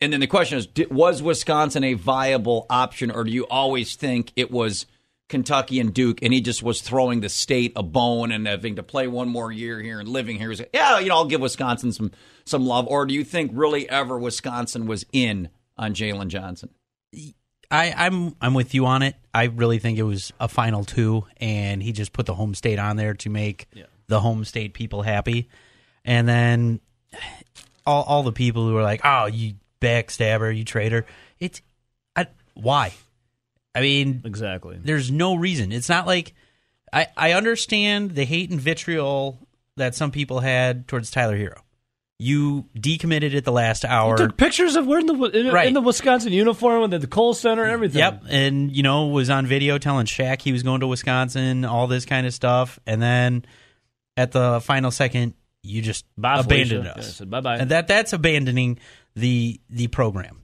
[0.00, 3.96] and then the question is: di- Was Wisconsin a viable option, or do you always
[3.96, 4.86] think it was?
[5.30, 8.82] Kentucky and Duke, and he just was throwing the state a bone and having to
[8.82, 10.48] play one more year here and living here.
[10.54, 12.12] Like, yeah, you know, I'll give Wisconsin some
[12.46, 12.86] some love.
[12.86, 16.70] Or do you think really ever Wisconsin was in on Jalen Johnson?
[17.70, 19.14] I, I'm I'm with you on it.
[19.34, 22.78] I really think it was a final two, and he just put the home state
[22.78, 23.68] on there to make
[24.06, 25.48] the home state people happy.
[26.04, 26.80] And then
[27.86, 31.04] all all the people who are like, "Oh, you backstabber, you traitor."
[31.38, 31.60] It's
[32.16, 32.94] I, why?
[33.74, 34.78] I mean, exactly.
[34.82, 35.70] There's no reason.
[35.70, 36.34] It's not like
[36.92, 39.38] I I understand the hate and vitriol
[39.76, 41.60] that some people had towards Tyler Herro.
[42.20, 44.16] You decommitted at the last hour.
[44.18, 45.68] He took pictures of wearing the in, Right.
[45.68, 48.00] in the Wisconsin uniform at the Kohl Center and everything.
[48.00, 51.86] Yep, and you know was on video telling Shaq he was going to Wisconsin, all
[51.86, 53.44] this kind of stuff, and then
[54.16, 56.98] at the final second, you just Bye, abandoned Felicia.
[56.98, 57.04] us.
[57.04, 57.56] Yeah, I said bye-bye.
[57.58, 58.78] And that that's abandoning
[59.14, 60.42] the the program.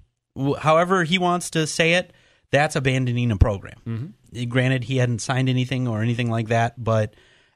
[0.58, 2.12] However he wants to say it,
[2.52, 3.80] that's abandoning a program.
[3.84, 4.48] Mm-hmm.
[4.48, 7.14] Granted, he hadn't signed anything or anything like that, but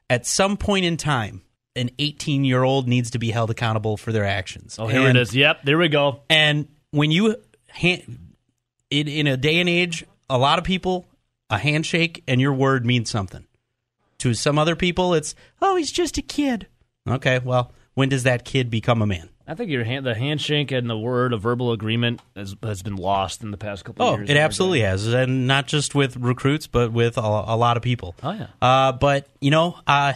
[0.09, 1.41] at some point in time,
[1.79, 4.77] an 18 year old needs to be held accountable for their actions.
[4.79, 5.35] Oh, here And- it is.
[5.35, 6.21] Yep, there we go.
[6.29, 7.35] and when you
[7.67, 8.33] hand,
[8.89, 11.05] in, in a day and age, a lot of people,
[11.49, 13.45] a handshake and your word means something.
[14.19, 16.67] To some other people, it's oh, he's just a kid.
[17.07, 19.29] Okay, well, when does that kid become a man?
[19.47, 22.97] I think your hand, the handshake and the word of verbal agreement has, has been
[22.97, 24.29] lost in the past couple of Oh, years.
[24.29, 28.13] it absolutely has, and not just with recruits, but with a, a lot of people.
[28.21, 28.47] Oh, yeah.
[28.61, 30.13] Uh, but you know, uh,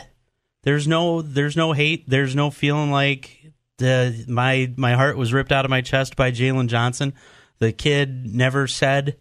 [0.64, 2.10] there's no, there's no hate.
[2.10, 3.44] There's no feeling like
[3.78, 7.14] the my my heart was ripped out of my chest by Jalen Johnson.
[7.60, 9.18] The kid never said,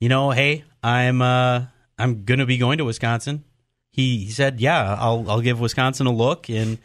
[0.00, 1.66] you know, hey, I'm uh,
[1.98, 3.44] I'm gonna be going to Wisconsin.
[3.90, 6.78] He, he said, yeah, I'll I'll give Wisconsin a look, and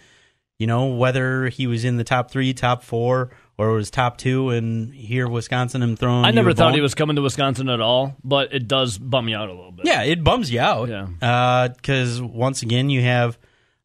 [0.58, 4.50] you know whether he was in the top three, top four, or was top two,
[4.50, 6.26] and here Wisconsin him throwing.
[6.26, 9.34] I never thought he was coming to Wisconsin at all, but it does bum me
[9.34, 9.86] out a little bit.
[9.86, 10.90] Yeah, it bums you out.
[10.90, 11.68] Yeah.
[11.68, 13.38] Because once again, you have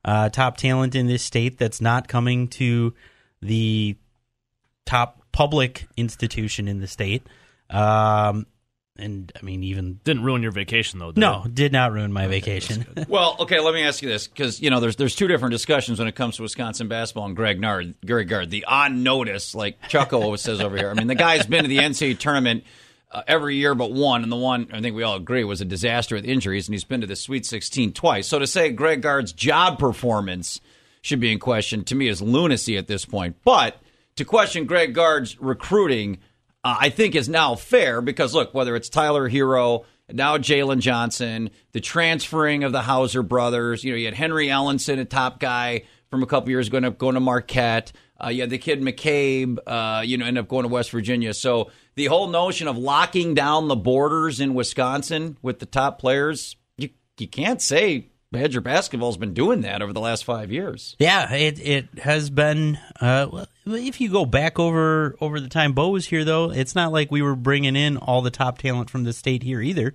[0.05, 2.95] uh, top talent in this state that's not coming to
[3.41, 3.97] the
[4.85, 7.27] top public institution in the state.
[7.71, 8.47] Um,
[8.97, 11.11] and I mean, even didn't ruin your vacation though.
[11.11, 11.55] Did no, it?
[11.55, 12.87] did not ruin my vacation.
[13.09, 15.99] Well, okay, let me ask you this because you know there's there's two different discussions
[15.99, 19.81] when it comes to Wisconsin basketball and Greg Nard, Greg Gard, the on notice, like
[19.89, 20.91] Chucko always says over here.
[20.91, 22.65] I mean, the guy's been to the NCAA tournament
[23.15, 25.65] uh, every year but one, and the one I think we all agree was a
[25.65, 28.27] disaster with injuries, and he's been to the Sweet 16 twice.
[28.27, 30.61] So to say Greg Gard's job performance
[31.01, 33.37] should be in question to me is lunacy at this point.
[33.45, 33.81] But
[34.17, 36.19] to question Greg Gard's recruiting,
[36.65, 41.51] uh, I think is now fair because look, whether it's Tyler Herro, now Jalen Johnson,
[41.73, 45.85] the transferring of the Hauser brothers, you know, you had Henry Ellenson, a top guy
[46.11, 47.93] from a couple years going to going to Marquette.
[48.23, 51.35] Uh, you had the kid McCabe, uh, you know, end up going to West Virginia.
[51.35, 56.57] So the whole notion of locking down the borders in Wisconsin with the top players,
[56.77, 60.97] you you can't say Badger basketball's been doing that over the last five years.
[60.99, 62.79] Yeah, it it has been.
[63.01, 66.93] Uh, if you go back over over the time Bo was here, though, it's not
[66.93, 69.95] like we were bringing in all the top talent from the state here either.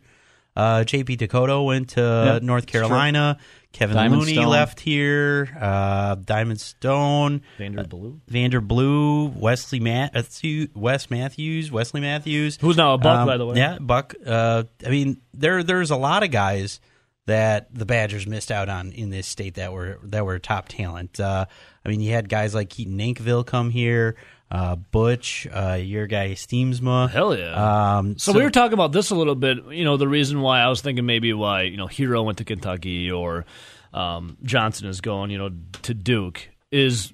[0.55, 2.01] Uh, JP Tokoto went to
[2.33, 3.31] Yep, North it's true.
[3.71, 4.47] Kevin Diamond Looney Stone.
[4.47, 5.55] left here.
[5.59, 8.19] Uh, Diamond Stone, Vander Blue.
[8.27, 13.57] Vander Blue, Wesley Matthews, Wes Matthews, Wesley Matthews, Who's now a Buck, by the way.
[13.57, 14.15] Yeah, Buck.
[14.25, 16.79] Uh, I mean, there there's a lot of guys
[17.27, 21.19] that the Badgers missed out on in this state that were that were top talent.
[21.19, 21.45] Uh,
[21.85, 24.15] I mean, you had guys like Keaton Nankivil come here.
[24.51, 27.09] Uh, Butch, uh, your guy Stiemsma.
[27.09, 27.97] Hell yeah.
[27.97, 29.57] Um, so, we were talking about this a little bit.
[29.71, 32.43] You know, the reason why I was thinking maybe why you know Herro went to
[32.43, 33.45] Kentucky or
[33.93, 35.51] um, Johnson is going, you know,
[35.83, 37.13] to Duke is.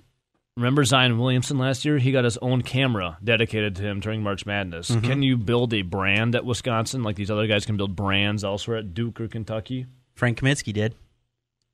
[0.58, 1.98] Remember Zion Williamson last year?
[1.98, 4.90] He got his own camera dedicated to him during March Madness.
[4.90, 5.04] Mhm.
[5.04, 8.78] Can you build a brand at Wisconsin like these other guys can build brands elsewhere
[8.78, 9.86] at Duke or Kentucky?
[10.14, 10.96] Frank Kaminsky did.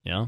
[0.04, 0.26] Yeah.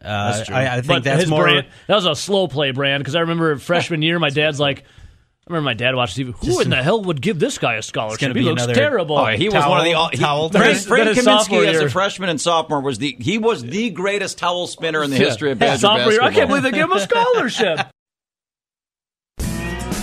[0.00, 0.56] Uh, That's true.
[0.56, 1.42] I, I think But that's his more.
[1.44, 4.80] brand- that was a slow play brand because I remember freshman year, my dad's like,
[4.80, 6.32] I remember my dad watched TV.
[6.44, 8.28] Who in the hell would give this guy a scholarship?
[8.28, 9.18] He be looks another terrible.
[9.18, 10.86] Oh, he was one of the all, he, towel Frank, turners.
[10.86, 15.02] Frank Kaminsky as a freshman and sophomore was the he was the greatest towel spinner
[15.02, 15.24] in the Yeah.
[15.26, 16.28] history of Badger Sophomore year, basketball.
[16.28, 17.80] I can't believe they gave him a scholarship.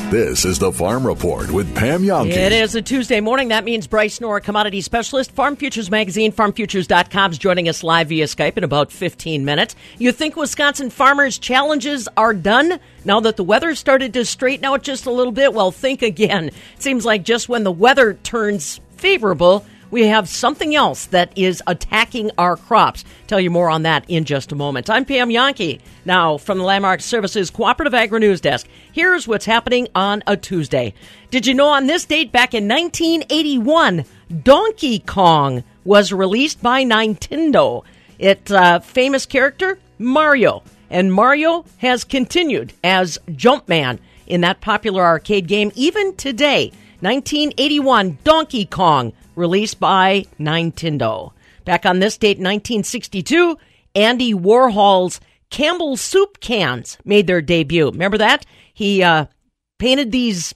[0.10, 2.32] This is the Farm Report with Pam Jahnke.
[2.32, 3.50] It is a Tuesday morning.
[3.50, 8.26] That means Bryce Knorr, commodity specialist, Farm Futures Magazine, farmfutures.com, is joining us live via
[8.26, 9.76] Skype in about 15 minutes.
[10.00, 14.82] You think Wisconsin farmers' challenges are done now that the weather started to straighten out
[14.82, 15.54] just a little bit?
[15.54, 16.48] Well, think again.
[16.48, 21.64] It seems like just when the weather turns favorable, we have something else that is
[21.68, 23.04] attacking our crops.
[23.28, 24.90] Tell you more on that in just a moment.
[24.90, 25.80] I'm Pam Jahnke.
[26.06, 30.94] Now, from the Landmark Services Cooperative Agri News Desk, here's what's happening on a Tuesday.
[31.32, 34.06] Did you know on this date back in 1981,
[34.44, 37.84] Donkey Kong was released by Nintendo?
[38.20, 45.48] It uh, famous character Mario, and Mario has continued as Jumpman in that popular arcade
[45.48, 46.72] game even today.
[47.02, 51.32] 1981 Donkey Kong, released by Nintendo.
[51.66, 53.58] Back on this date, 1962,
[53.96, 57.90] Andy Warhol's Campbell's soup cans made their debut.
[57.90, 58.46] Remember that?
[58.74, 59.26] He uh,
[59.80, 60.54] painted these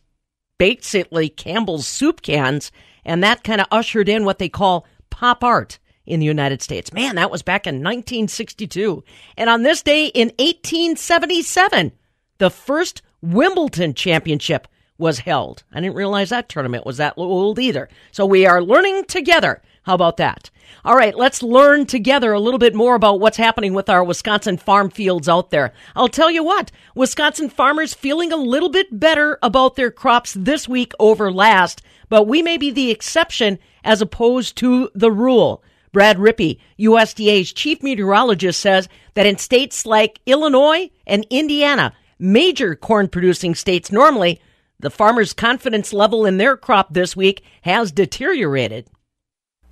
[0.58, 2.72] basically Campbell's soup cans,
[3.04, 6.94] and that kind of ushered in what they call pop art in the United States.
[6.94, 9.04] Man, that was back in 1962.
[9.38, 11.92] And on this day in 1877,
[12.38, 14.68] the first Wimbledon championship
[15.04, 15.64] was held.
[15.74, 17.90] I didn't realize that tournament was that old either.
[18.14, 19.62] So we are learning together.
[19.84, 20.50] How about that?
[20.86, 24.56] All right, let's learn together a little bit more about what's happening with our Wisconsin
[24.56, 25.74] farm fields out there.
[25.94, 30.70] I'll tell you what, Wisconsin farmers feeling a little bit better about their crops this
[30.70, 35.62] week over last, but we may be the exception as opposed to the rule.
[35.92, 43.10] Brad Rippey, USDA's chief meteorologist, says that in states like Illinois and Indiana, major corn
[43.10, 44.40] producing states normally,
[44.84, 48.88] the farmers' confidence level in their crop this week has deteriorated.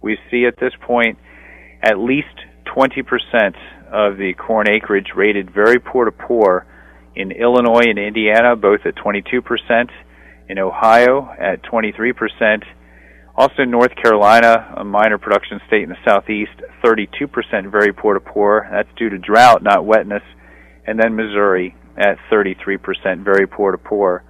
[0.02, 1.20] We see at this point
[1.84, 2.28] at least
[2.76, 3.04] 20%
[3.92, 6.66] of the corn acreage rated very poor to poor
[7.16, 9.90] in Illinois and Indiana, both at 22%,
[10.48, 12.64] in Ohio at 23%,
[13.36, 16.52] also North Carolina, a minor production state in the southeast,
[16.84, 18.68] 32% very poor to poor.
[18.72, 20.24] That's due to drought, not wetness.
[20.86, 24.24] And then Missouri at 33% very poor to poor.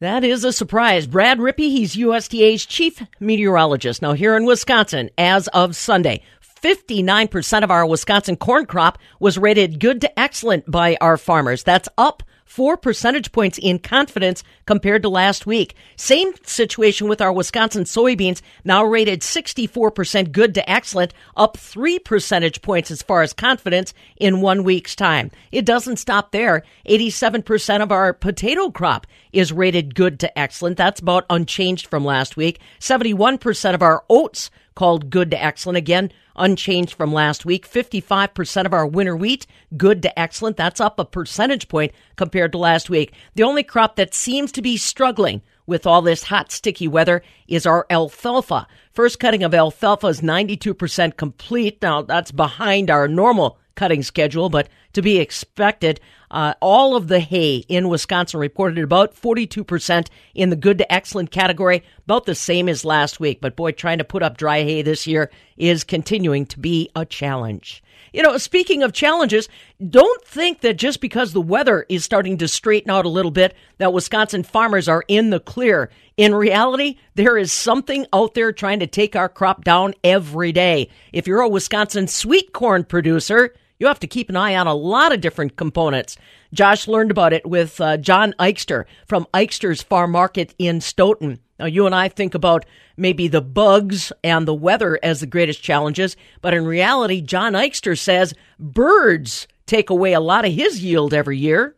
[0.00, 1.06] That is a surprise.
[1.06, 4.02] Brad Rippey, he's USDA's chief meteorologist.
[4.02, 6.22] Now, here in Wisconsin, as of Sunday,
[6.62, 11.62] 59% of our Wisconsin corn crop was rated good to excellent by our farmers.
[11.62, 15.74] That's up four percentage points in confidence compared to last week.
[15.96, 22.62] Same situation with our Wisconsin soybeans, now rated 64% good to excellent, up three percentage
[22.62, 25.30] points as far as confidence in one week's time.
[25.52, 26.62] It doesn't stop there.
[26.88, 30.78] 87% of our potato crop is rated good to excellent.
[30.78, 32.60] That's about unchanged from last week.
[32.80, 35.76] 71% of our oats called good to excellent.
[35.76, 37.68] Again, unchanged from last week.
[37.68, 40.56] 55% of our winter wheat, good to excellent.
[40.56, 43.12] That's up a percentage point compared to last week.
[43.34, 47.66] The only crop that seems to be struggling with all this hot, sticky weather is
[47.66, 48.68] our alfalfa.
[48.92, 51.82] First cutting of alfalfa is 92% complete.
[51.82, 56.00] Now, that's behind our normal cutting schedule, but to be expected.
[56.30, 61.30] Uh, all of the hay in Wisconsin reported about 42% in the good to excellent
[61.30, 63.40] category, about the same as last week.
[63.42, 67.04] But boy, trying to put up dry hay this year is continuing to be a
[67.04, 67.82] challenge.
[68.14, 69.50] You know, speaking of challenges,
[69.90, 73.54] don't think that just because the weather is starting to straighten out a little bit,
[73.76, 75.90] that Wisconsin farmers are in the clear.
[76.16, 80.88] In reality, there is something out there trying to take our crop down every day.
[81.12, 84.74] If you're a Wisconsin sweet corn producer, you have to keep an eye on a
[84.74, 86.16] lot of different components.
[86.52, 91.40] Josh learned about it with uh, John Eugster from Eugster's Farm Market in Stoughton.
[91.58, 95.62] Now, you and I think about maybe the bugs and the weather as the greatest
[95.62, 101.12] challenges, but in reality, John Eugster says birds take away a lot of his yield
[101.12, 101.74] every year.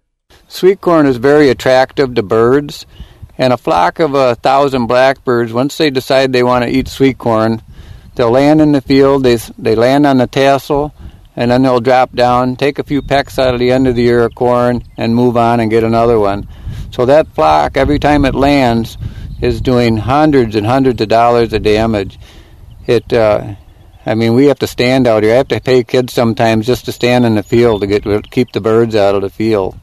[0.46, 2.86] Sweet corn is very attractive to birds,
[3.38, 7.18] and a flock of a thousand blackbirds, once they decide they want to eat sweet
[7.18, 7.62] corn,
[8.14, 10.92] they'll land in the field, they, they land on the tassel,
[11.38, 14.04] and then they'll drop down, take a few pecks out of the end of the
[14.04, 16.48] ear of corn, and move on and get another one.
[16.90, 18.98] So that flock, every time it lands,
[19.40, 22.18] is doing hundreds and hundreds of dollars of damage.
[22.88, 23.54] It, uh,
[24.04, 25.32] I mean, we have to stand out here.
[25.32, 28.50] I have to pay kids sometimes just to stand in the field to get keep
[28.50, 29.78] the birds out of the field.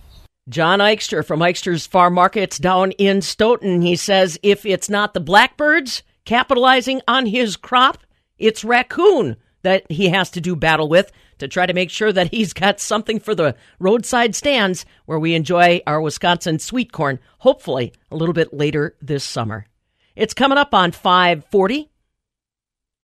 [0.50, 3.82] John Eugster from Eugster's Farm Markets down in Stoughton.
[3.82, 8.00] He says if it's not the blackbirds capitalizing on his crop,
[8.38, 12.32] it's raccoon that he has to do battle with to try to make sure that
[12.32, 17.94] he's got something for the roadside stands where we enjoy our Wisconsin sweet corn, hopefully
[18.12, 19.66] a little bit later this summer.
[20.16, 21.90] It's coming up on 540.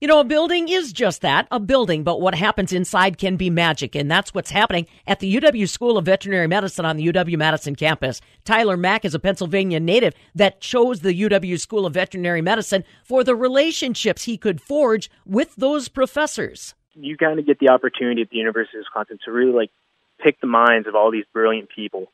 [0.00, 3.48] You know, a building is just that, a building, but what happens inside can be
[3.48, 7.38] magic, and that's what's happening at the UW School of Veterinary Medicine on the UW
[7.38, 8.20] Madison campus.
[8.44, 13.22] Tyler Mack is a Pennsylvania native that chose the UW School of Veterinary Medicine for
[13.22, 16.74] the relationships he could forge with those professors.
[16.94, 19.70] you kind of get the opportunity at the University of Wisconsin to really like
[20.18, 22.08] pick the minds of all these brilliant people.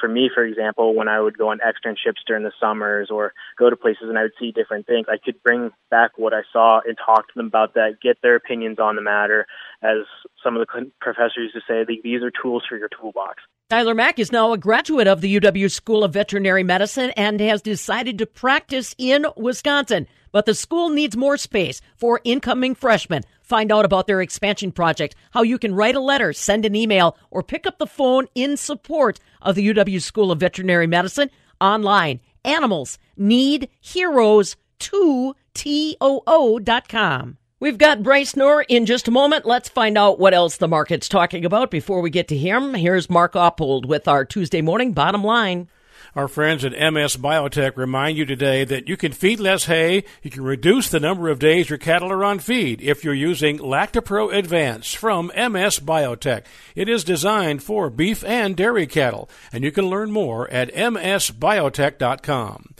[0.00, 3.70] For me, for example, when I would go on externships during the summers or go
[3.70, 6.80] to places and I would see different things, I could bring back what I saw
[6.84, 9.46] and talk to them about that, get their opinions on the matter.
[9.82, 9.98] As
[10.42, 13.42] some of the professors used to say, these are tools for your toolbox.
[13.70, 17.62] Tyler Mack is now a graduate of the UW School of Veterinary Medicine and has
[17.62, 20.06] decided to practice in Wisconsin.
[20.32, 23.22] But the school needs more space for incoming freshmen.
[23.44, 27.16] Find out about their expansion project, how you can write a letter, send an email,
[27.30, 31.30] or pick up the phone in support of the UW School of Veterinary Medicine
[31.60, 32.20] online.
[32.42, 37.36] Animals need heroes 2 TOO.com.
[37.60, 39.46] We've got Bryce Knorr in just a moment.
[39.46, 42.74] Let's find out what else the market's talking about before we get to him.
[42.74, 45.68] Here's Mark Oppold with our Tuesday morning bottom line.
[46.16, 50.30] Our friends at MS Biotech remind you today that you can feed less hay, you
[50.30, 54.32] can reduce the number of days your cattle are on feed if you're using LactiPro
[54.32, 56.44] Advance from MS Biotech.
[56.76, 62.74] It is designed for beef and dairy cattle, and you can learn more at msbiotech.com.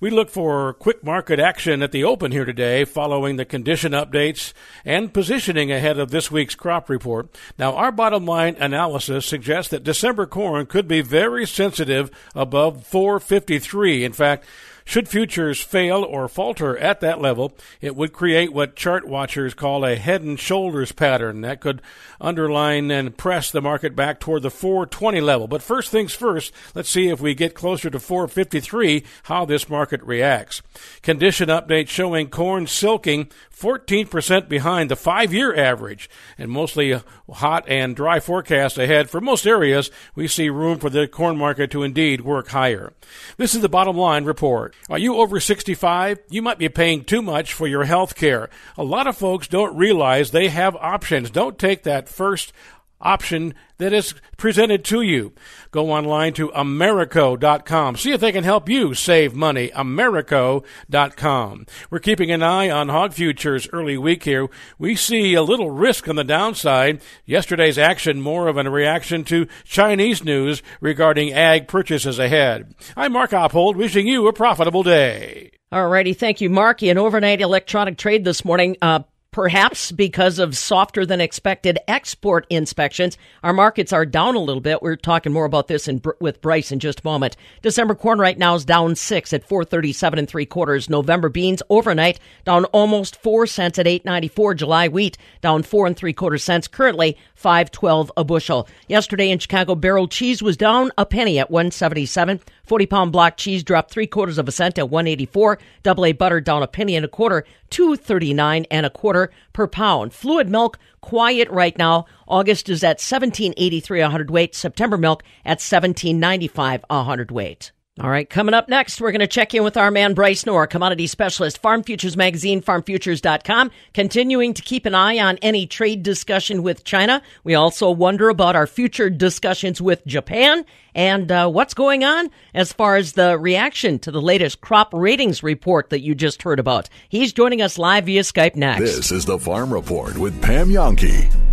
[0.00, 4.54] We look for quick market action at the open here today following the condition updates
[4.82, 7.28] and positioning ahead of this week's crop report.
[7.58, 14.02] Now, our bottom line analysis suggests that December corn could be very sensitive above 453.
[14.02, 14.46] In fact,
[14.84, 19.84] should futures fail or falter at that level, it would create what chart watchers call
[19.84, 21.82] a head and shoulders pattern that could
[22.20, 25.48] underline and press the market back toward the 420 level.
[25.48, 30.02] But first things first, let's see if we get closer to 453 how this market
[30.02, 30.62] reacts.
[31.02, 33.28] Condition update showing corn silking
[33.60, 36.08] 14% behind the five year average
[36.38, 36.98] and mostly
[37.30, 39.90] hot and dry forecast ahead for most areas.
[40.14, 42.92] We see room for the corn market to indeed work higher.
[43.36, 44.74] This is the bottom line report.
[44.88, 46.18] Are you over 65?
[46.30, 48.50] You might be paying too much for your health care.
[48.76, 51.30] A lot of folks don't realize they have options.
[51.30, 52.52] Don't take that first
[53.00, 55.32] option that is presented to you.
[55.70, 57.96] Go online to Americo.com.
[57.96, 59.70] See if they can help you save money.
[59.74, 61.66] Americo.com.
[61.90, 64.48] We're keeping an eye on hog futures early week here.
[64.78, 67.00] We see a little risk on the downside.
[67.24, 72.74] Yesterday's action more of a reaction to Chinese news regarding ag purchases ahead.
[72.96, 75.52] I'm Mark Oppold wishing you a profitable day.
[75.72, 76.82] Alrighty, thank you, Mark.
[76.82, 79.00] An overnight electronic trade this morning, uh,
[79.32, 84.82] perhaps because of softer than expected export inspections, our markets are down a little bit.
[84.82, 87.36] We're talking more about this in, with Bryce in just a moment.
[87.62, 90.90] December corn right now is down six at four thirty seven and three quarters.
[90.90, 94.54] November beans overnight down almost four cents at eight ninety four.
[94.54, 96.68] July wheat down four and three quarter cents.
[96.68, 98.68] Currently five twelve a bushel.
[98.88, 102.40] Yesterday in Chicago, barrel cheese was down a penny at one seventy seven.
[102.70, 105.58] 40 pound block cheese dropped three quarters of a cent at 184.
[105.82, 109.19] Double A butter down a penny and a quarter, 239 and a quarter.
[109.20, 110.12] Water per pound.
[110.12, 112.06] Fluid milk quiet right now.
[112.26, 114.54] August is at 1783 a hundredweight.
[114.54, 117.72] September milk at 1795 a hundredweight.
[118.02, 120.66] All right, coming up next, we're going to check in with our man Bryce Knorr,
[120.66, 126.62] commodity specialist, Farm Futures Magazine, farmfutures.com, continuing to keep an eye on any trade discussion
[126.62, 127.20] with China.
[127.44, 132.72] We also wonder about our future discussions with Japan and uh, what's going on as
[132.72, 136.88] far as the reaction to the latest crop ratings report that you just heard about.
[137.10, 138.80] He's joining us live via Skype next.
[138.80, 141.49] This is the Farm Report with Pam Jahnke.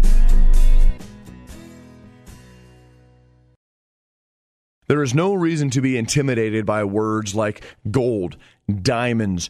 [4.88, 8.38] There is no reason to be intimidated by words like gold,
[8.82, 9.50] diamonds,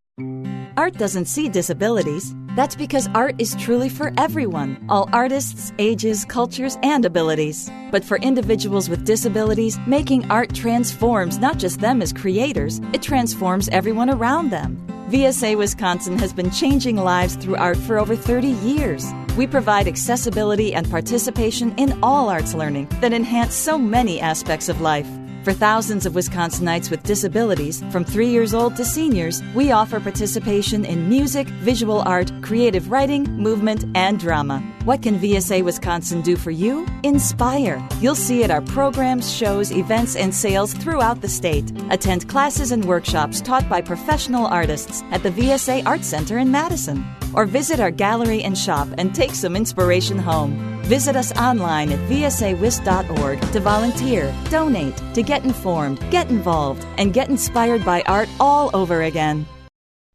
[0.77, 2.33] Art doesn't see disabilities.
[2.55, 7.69] That's because art is truly for everyone, all artists, ages, cultures, and abilities.
[7.91, 13.69] But for individuals with disabilities, making art transforms not just them as creators, it transforms
[13.69, 14.77] everyone around them.
[15.09, 19.05] VSA Wisconsin has been changing lives through art for over 30 years.
[19.37, 24.79] We provide accessibility and participation in all arts learning that enhance so many aspects of
[24.79, 25.07] life.
[25.43, 30.85] For thousands of Wisconsinites with disabilities, from three years old to seniors, we offer participation
[30.85, 34.59] in music, visual art, creative writing, movement, and drama.
[34.85, 36.85] What can VSA Wisconsin do for you?
[37.01, 37.83] Inspire.
[37.99, 41.71] You'll see at our programs, shows, events, and sales throughout the state.
[41.89, 47.03] Attend classes and workshops taught by professional artists at the VSA Art Center in Madison.
[47.33, 50.71] Or visit our gallery and shop and take some inspiration home.
[50.83, 57.29] Visit us online at vsawis.org to volunteer, donate, to get informed, get involved, and get
[57.29, 59.45] inspired by art all over again.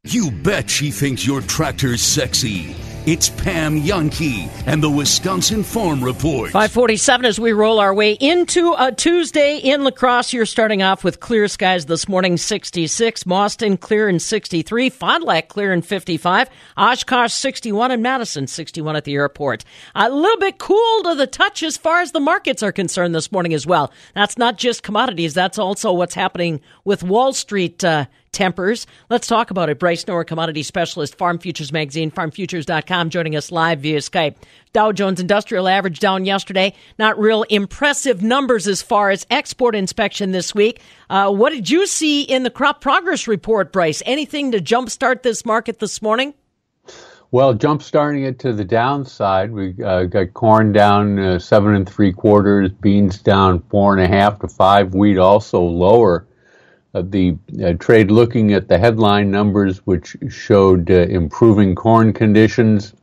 [0.04, 2.76] You bet she thinks your tractor's sexy.
[3.06, 6.50] It's Pam Jahnke and the Wisconsin Farm Report.
[6.50, 10.32] 547 as we roll our way into a Tuesday in La Crosse.
[10.32, 13.22] You're starting off with clear skies this morning, 66.
[13.22, 14.90] Boston clear in 63.
[14.90, 16.50] Fond du Lac clear in 55.
[16.76, 19.64] Oshkosh 61 and Madison 61 at the airport.
[19.94, 23.30] A little bit cool to the touch as far as the markets are concerned this
[23.30, 23.92] morning as well.
[24.16, 25.32] That's not just commodities.
[25.32, 28.86] That's also what's happening with Wall Street uh, tempers.
[29.08, 29.78] Let's talk about it.
[29.78, 34.34] Bryce Knorr, commodity specialist, Farm Futures Magazine, farmfutures.com, joining us live via Skype.
[34.72, 36.74] Dow Jones Industrial Average down yesterday.
[36.98, 40.80] Not real impressive numbers as far as export inspection this week.
[41.08, 44.02] Uh, what did you see in the crop progress report, Bryce?
[44.04, 46.34] Anything to jumpstart this market this morning?
[47.30, 52.12] Well, jumpstarting it to the downside, we uh, got corn down uh, seven and three
[52.12, 56.26] quarters, beans down four and a half to five, wheat also lower.
[56.96, 62.94] Uh, the uh, trade looking at the headline numbers, which showed uh, improving corn conditions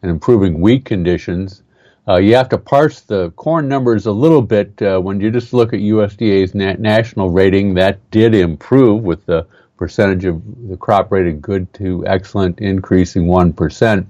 [0.00, 1.62] and improving wheat conditions.
[2.08, 4.80] Uh, you have to parse the corn numbers a little bit.
[4.80, 9.46] Uh, when you just look at USDA's na- national rating, that did improve with the
[9.76, 14.06] percentage of the crop rated good to excellent increasing 1%.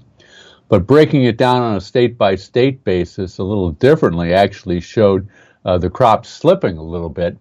[0.69, 5.27] But breaking it down on a state by state basis a little differently actually showed
[5.65, 7.37] uh, the crop slipping a little bit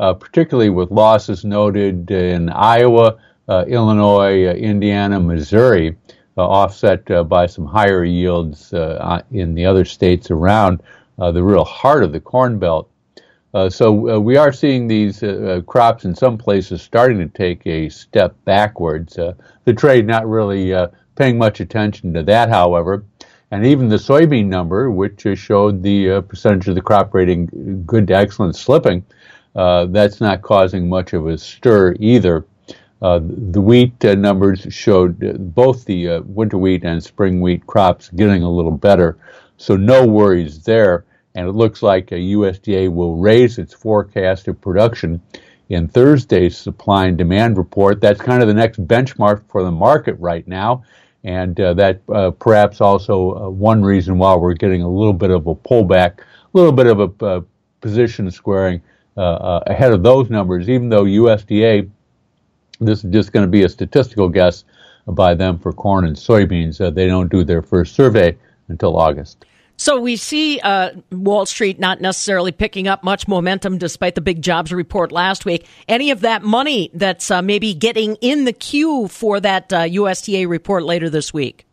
[0.00, 3.16] Uh, particularly with losses noted in Iowa,
[3.48, 5.96] uh, Illinois, uh, Indiana, Missouri,
[6.36, 10.82] uh, offset uh, by some higher yields uh, uh, in the other states around
[11.16, 12.90] the real heart of the Corn Belt.
[13.68, 15.22] so we are seeing these
[15.66, 19.14] crops in some places starting to take a step backwards.
[19.14, 20.74] the trade not really
[21.14, 23.04] paying much attention to that, however.
[23.52, 28.16] And even the soybean number, which showed the percentage of the crop rating good to
[28.16, 29.04] excellent slipping,
[29.54, 32.44] uh, that's not causing much of a stir either.
[33.02, 38.08] Uh, the wheat uh, numbers showed uh, both the winter wheat and spring wheat crops
[38.10, 39.18] getting a little better,
[39.56, 41.04] so no worries there.
[41.36, 45.20] And it looks like USDA will raise its forecast of production
[45.68, 48.00] in Thursday's supply and demand report.
[48.00, 50.84] That's kind of the next benchmark for the market right now.
[51.24, 55.30] And uh, that uh, perhaps also uh, one reason why we're getting a little bit
[55.30, 57.44] of a pullback a little bit of a
[57.80, 58.80] position squaring
[59.16, 61.88] ahead of those numbers, even though USDA,
[62.80, 64.64] this is just going to be a statistical guess
[65.06, 66.80] by them for corn and soybeans.
[66.80, 68.36] Uh, they don't do their first survey
[68.68, 69.44] until August.
[69.76, 74.40] So we see uh, Wall Street not necessarily picking up much momentum despite the big
[74.40, 75.66] jobs report last week.
[75.88, 80.48] Any of that money that's uh, maybe getting in the queue for that uh, USDA
[80.48, 81.66] report later this week?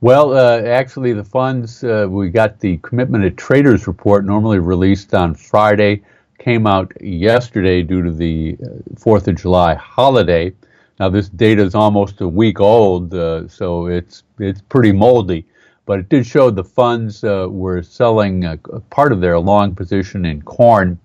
[0.00, 5.14] Well, uh, actually, the funds, uh, we got the commitment of traders report normally released
[5.14, 6.02] on Friday,
[6.42, 8.56] came out yesterday due to the
[8.94, 10.52] 4th of July holiday.
[11.00, 15.46] Now, this data is almost a week old, uh, so it's, it's pretty moldy
[15.84, 19.74] but it did show the funds uh, were selling a, a part of their long
[19.74, 20.98] position in corn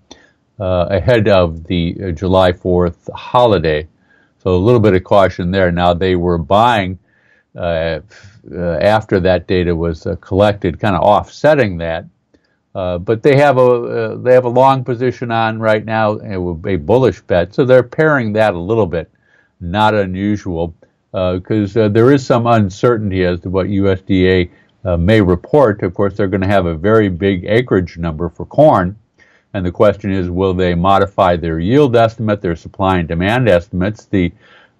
[0.60, 3.86] uh, ahead of the uh, July 4th holiday.
[4.42, 5.72] So a little bit of caution there.
[5.72, 6.98] Now they were buying
[7.56, 8.00] uh,
[8.50, 12.04] uh, after that data was uh, collected, kind of offsetting that.
[12.72, 17.54] But they have a they have a long position on right now, a bullish bet.
[17.54, 19.10] So they're pairing that a little bit,
[19.60, 20.74] not unusual
[21.12, 24.50] because uh, uh, there is some uncertainty as to what USDA
[24.84, 25.82] uh, may report.
[25.82, 28.96] Of course, they're going to have a very big acreage number for corn.
[29.54, 34.04] And the question is, will they modify their yield estimate, their supply and demand estimates?
[34.04, 34.30] The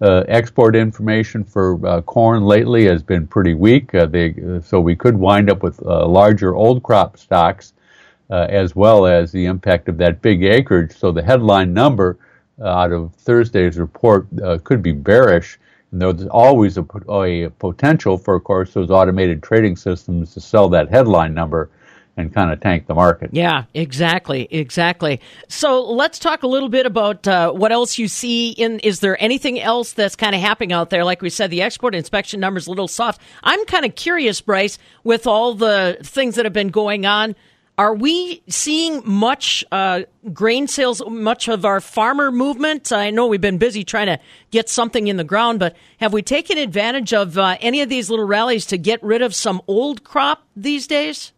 [0.01, 4.79] uh, export information for uh, corn lately has been pretty weak, uh, they, uh, so
[4.79, 7.73] we could wind up with uh, larger old crop stocks,
[8.31, 10.95] Uh, as well as the impact of that big acreage.
[10.95, 12.19] So the headline number
[12.61, 15.57] uh, out of Thursday's report uh, could be bearish.
[15.91, 20.69] And there's always a, a, potential for, of course, those automated trading systems to sell
[20.69, 21.71] that headline number
[22.17, 23.29] and kind of tank the market.
[23.33, 25.21] Yeah, exactly, exactly.
[25.47, 28.51] So let's talk a little bit about uh, what else you see.
[28.51, 31.03] In is there anything else that's kind of happening out there?
[31.05, 33.21] Like we said, the export inspection numbers a little soft.
[33.41, 37.35] I'm kind of curious, Bryce, with all the things that have been going on.
[37.79, 40.01] Are we seeing much uh,
[40.33, 42.91] grain sales, much of our farmer movement?
[42.91, 44.19] I know we've been busy trying to
[44.51, 48.09] get something in the ground, but have we taken advantage of uh, any of these
[48.09, 51.31] little rallies to get rid of some old crop these days?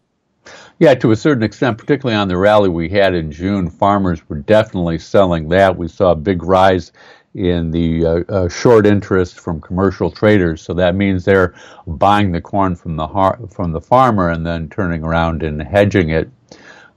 [0.80, 4.40] Yeah, to a certain extent, particularly on the rally we had in June, farmers were
[4.40, 5.78] definitely selling that.
[5.78, 6.90] We saw a big rise
[7.34, 10.60] in the uh, uh, short interest from commercial traders.
[10.60, 11.54] So that means they're
[11.86, 16.10] buying the corn from the har- from the farmer and then turning around and hedging
[16.10, 16.30] it.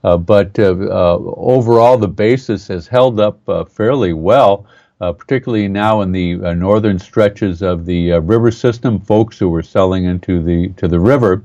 [0.04, 4.66] Uh, but uh, uh, overall, the basis has held up uh, fairly well,
[5.00, 9.00] particularly now in the northern stretches of the river system.
[9.00, 11.42] Folks who were selling into the to the river,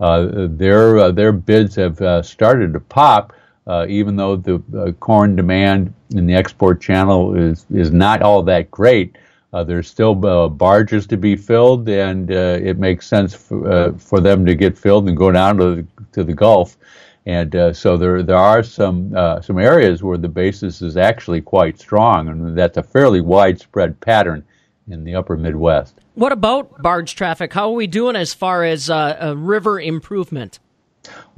[0.00, 3.34] their their bids have started to pop
[3.68, 8.42] uh, even though the uh, corn demand in the export channel is, is not all
[8.42, 9.16] that great.
[9.52, 13.92] Uh, there's still uh, barges to be filled, and uh, it makes sense for, uh,
[13.92, 16.76] for them to get filled and go down to the, to the Gulf.
[17.26, 19.12] And so there there are some
[19.42, 24.42] some areas where the basis is actually quite strong, and that's a fairly widespread pattern
[24.88, 25.94] in the upper Midwest.
[26.14, 27.52] What about barge traffic?
[27.52, 30.58] How are we doing as far as river improvement?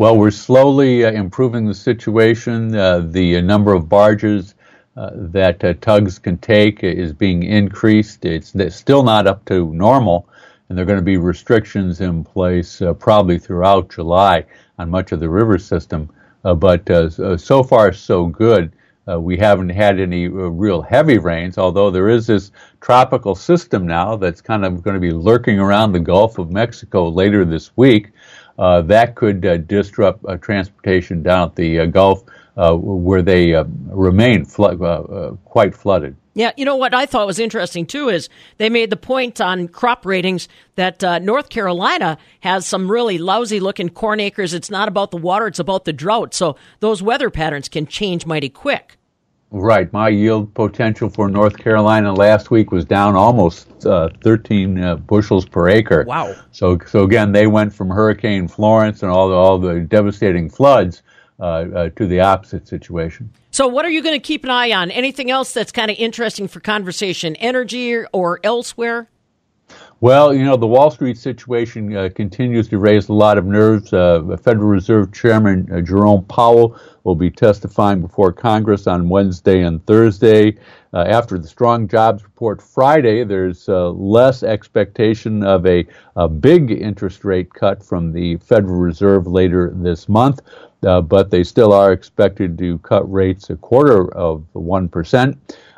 [0.00, 2.74] Well, we're slowly uh, improving the situation.
[2.74, 4.54] Uh, the number of barges
[4.96, 8.24] uh, that uh, tugs can take is being increased.
[8.24, 10.28] It's, it's, still not up to normal,
[10.68, 14.44] and there are going to be restrictions in place uh, probably throughout July
[14.78, 16.08] on much of the river system.
[16.44, 16.88] Uh, but
[17.38, 18.72] so far, so good.
[19.18, 24.40] we haven't had any real heavy rains, although there is this tropical system now that's
[24.40, 28.10] kind of going to be lurking around the Gulf of Mexico later this week uh,
[28.60, 32.24] that could uh, disrupt uh, transportation down at the uh, Gulf
[32.56, 36.16] uh, where they uh, remain flo- quite flooded.
[36.34, 39.66] Yeah, you know what I thought was interesting too is they made the point on
[39.66, 44.54] crop ratings that North Carolina has some really lousy looking corn acres.
[44.54, 46.32] It's not about the water, it's about the drought.
[46.32, 48.96] So those weather patterns can change mighty quick.
[49.52, 49.92] Right.
[49.92, 55.44] My yield potential for North Carolina last week was down almost uh, 13 uh, bushels
[55.44, 56.04] per acre.
[56.06, 56.36] Wow.
[56.52, 61.02] So, so again, they went from Hurricane Florence and all the, all the devastating floods
[61.40, 63.30] uh, uh to the opposite situation.
[63.50, 64.90] So, what are you going to keep an eye on?
[64.90, 69.08] Anything else that's kind of interesting for conversation, energy or elsewhere?
[70.02, 73.92] Well, you know, the Wall Street situation uh, continues to raise a lot of nerves.
[73.92, 79.84] Uh, Federal Reserve Chairman uh, Jerome Powell will be testifying before Congress on Wednesday and
[79.84, 80.56] Thursday.
[80.94, 85.86] Uh, after the strong jobs report Friday, there's uh, less expectation of a,
[86.16, 90.40] a, big interest rate cut from the Federal Reserve later this month,
[90.82, 95.36] uh, but they still are expected to cut rates a quarter of 1%.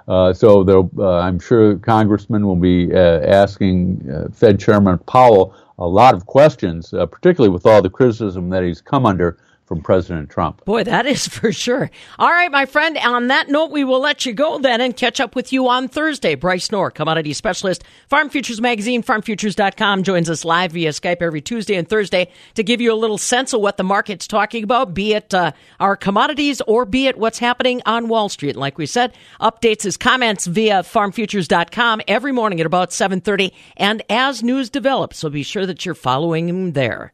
[0.09, 5.86] Uh, so uh, I'm sure congressmen will be uh, asking uh, Fed Chairman Powell a
[5.86, 9.38] lot of questions, uh, particularly with all the criticism that he's come under
[9.73, 10.62] from President Trump.
[10.66, 11.91] Boy, that is for sure.
[12.18, 12.99] All right, my friend.
[12.99, 15.89] On that note, we will let you go then and catch up with you on
[15.89, 16.35] Thursday.
[16.35, 21.77] Bryce Knorr, commodity specialist, Farm Futures Magazine, farmfutures.com, joins us live via Skype every Tuesday
[21.77, 25.14] and Thursday to give you a little sense of what the market's talking about, be
[25.14, 28.57] it uh, our commodities or be it what's happening on Wall Street.
[28.57, 34.43] Like we said, updates his comments via farmfutures.com every morning at about 7.30 and as
[34.43, 35.16] news develops.
[35.16, 37.11] So be sure that you're following him there.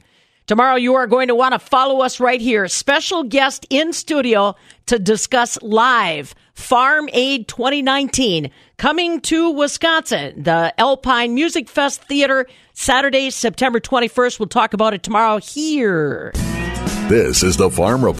[0.49, 2.67] Tomorrow, you are going to want to follow us right here.
[2.69, 11.35] Special guest in studio to discuss live Farm Aid 2019 coming to Wisconsin, the Alpine
[11.35, 14.41] Music Fest Theater, Saturday, September 21st.
[14.41, 16.33] We'll talk about it tomorrow here.
[17.11, 18.17] This is the Farm Report.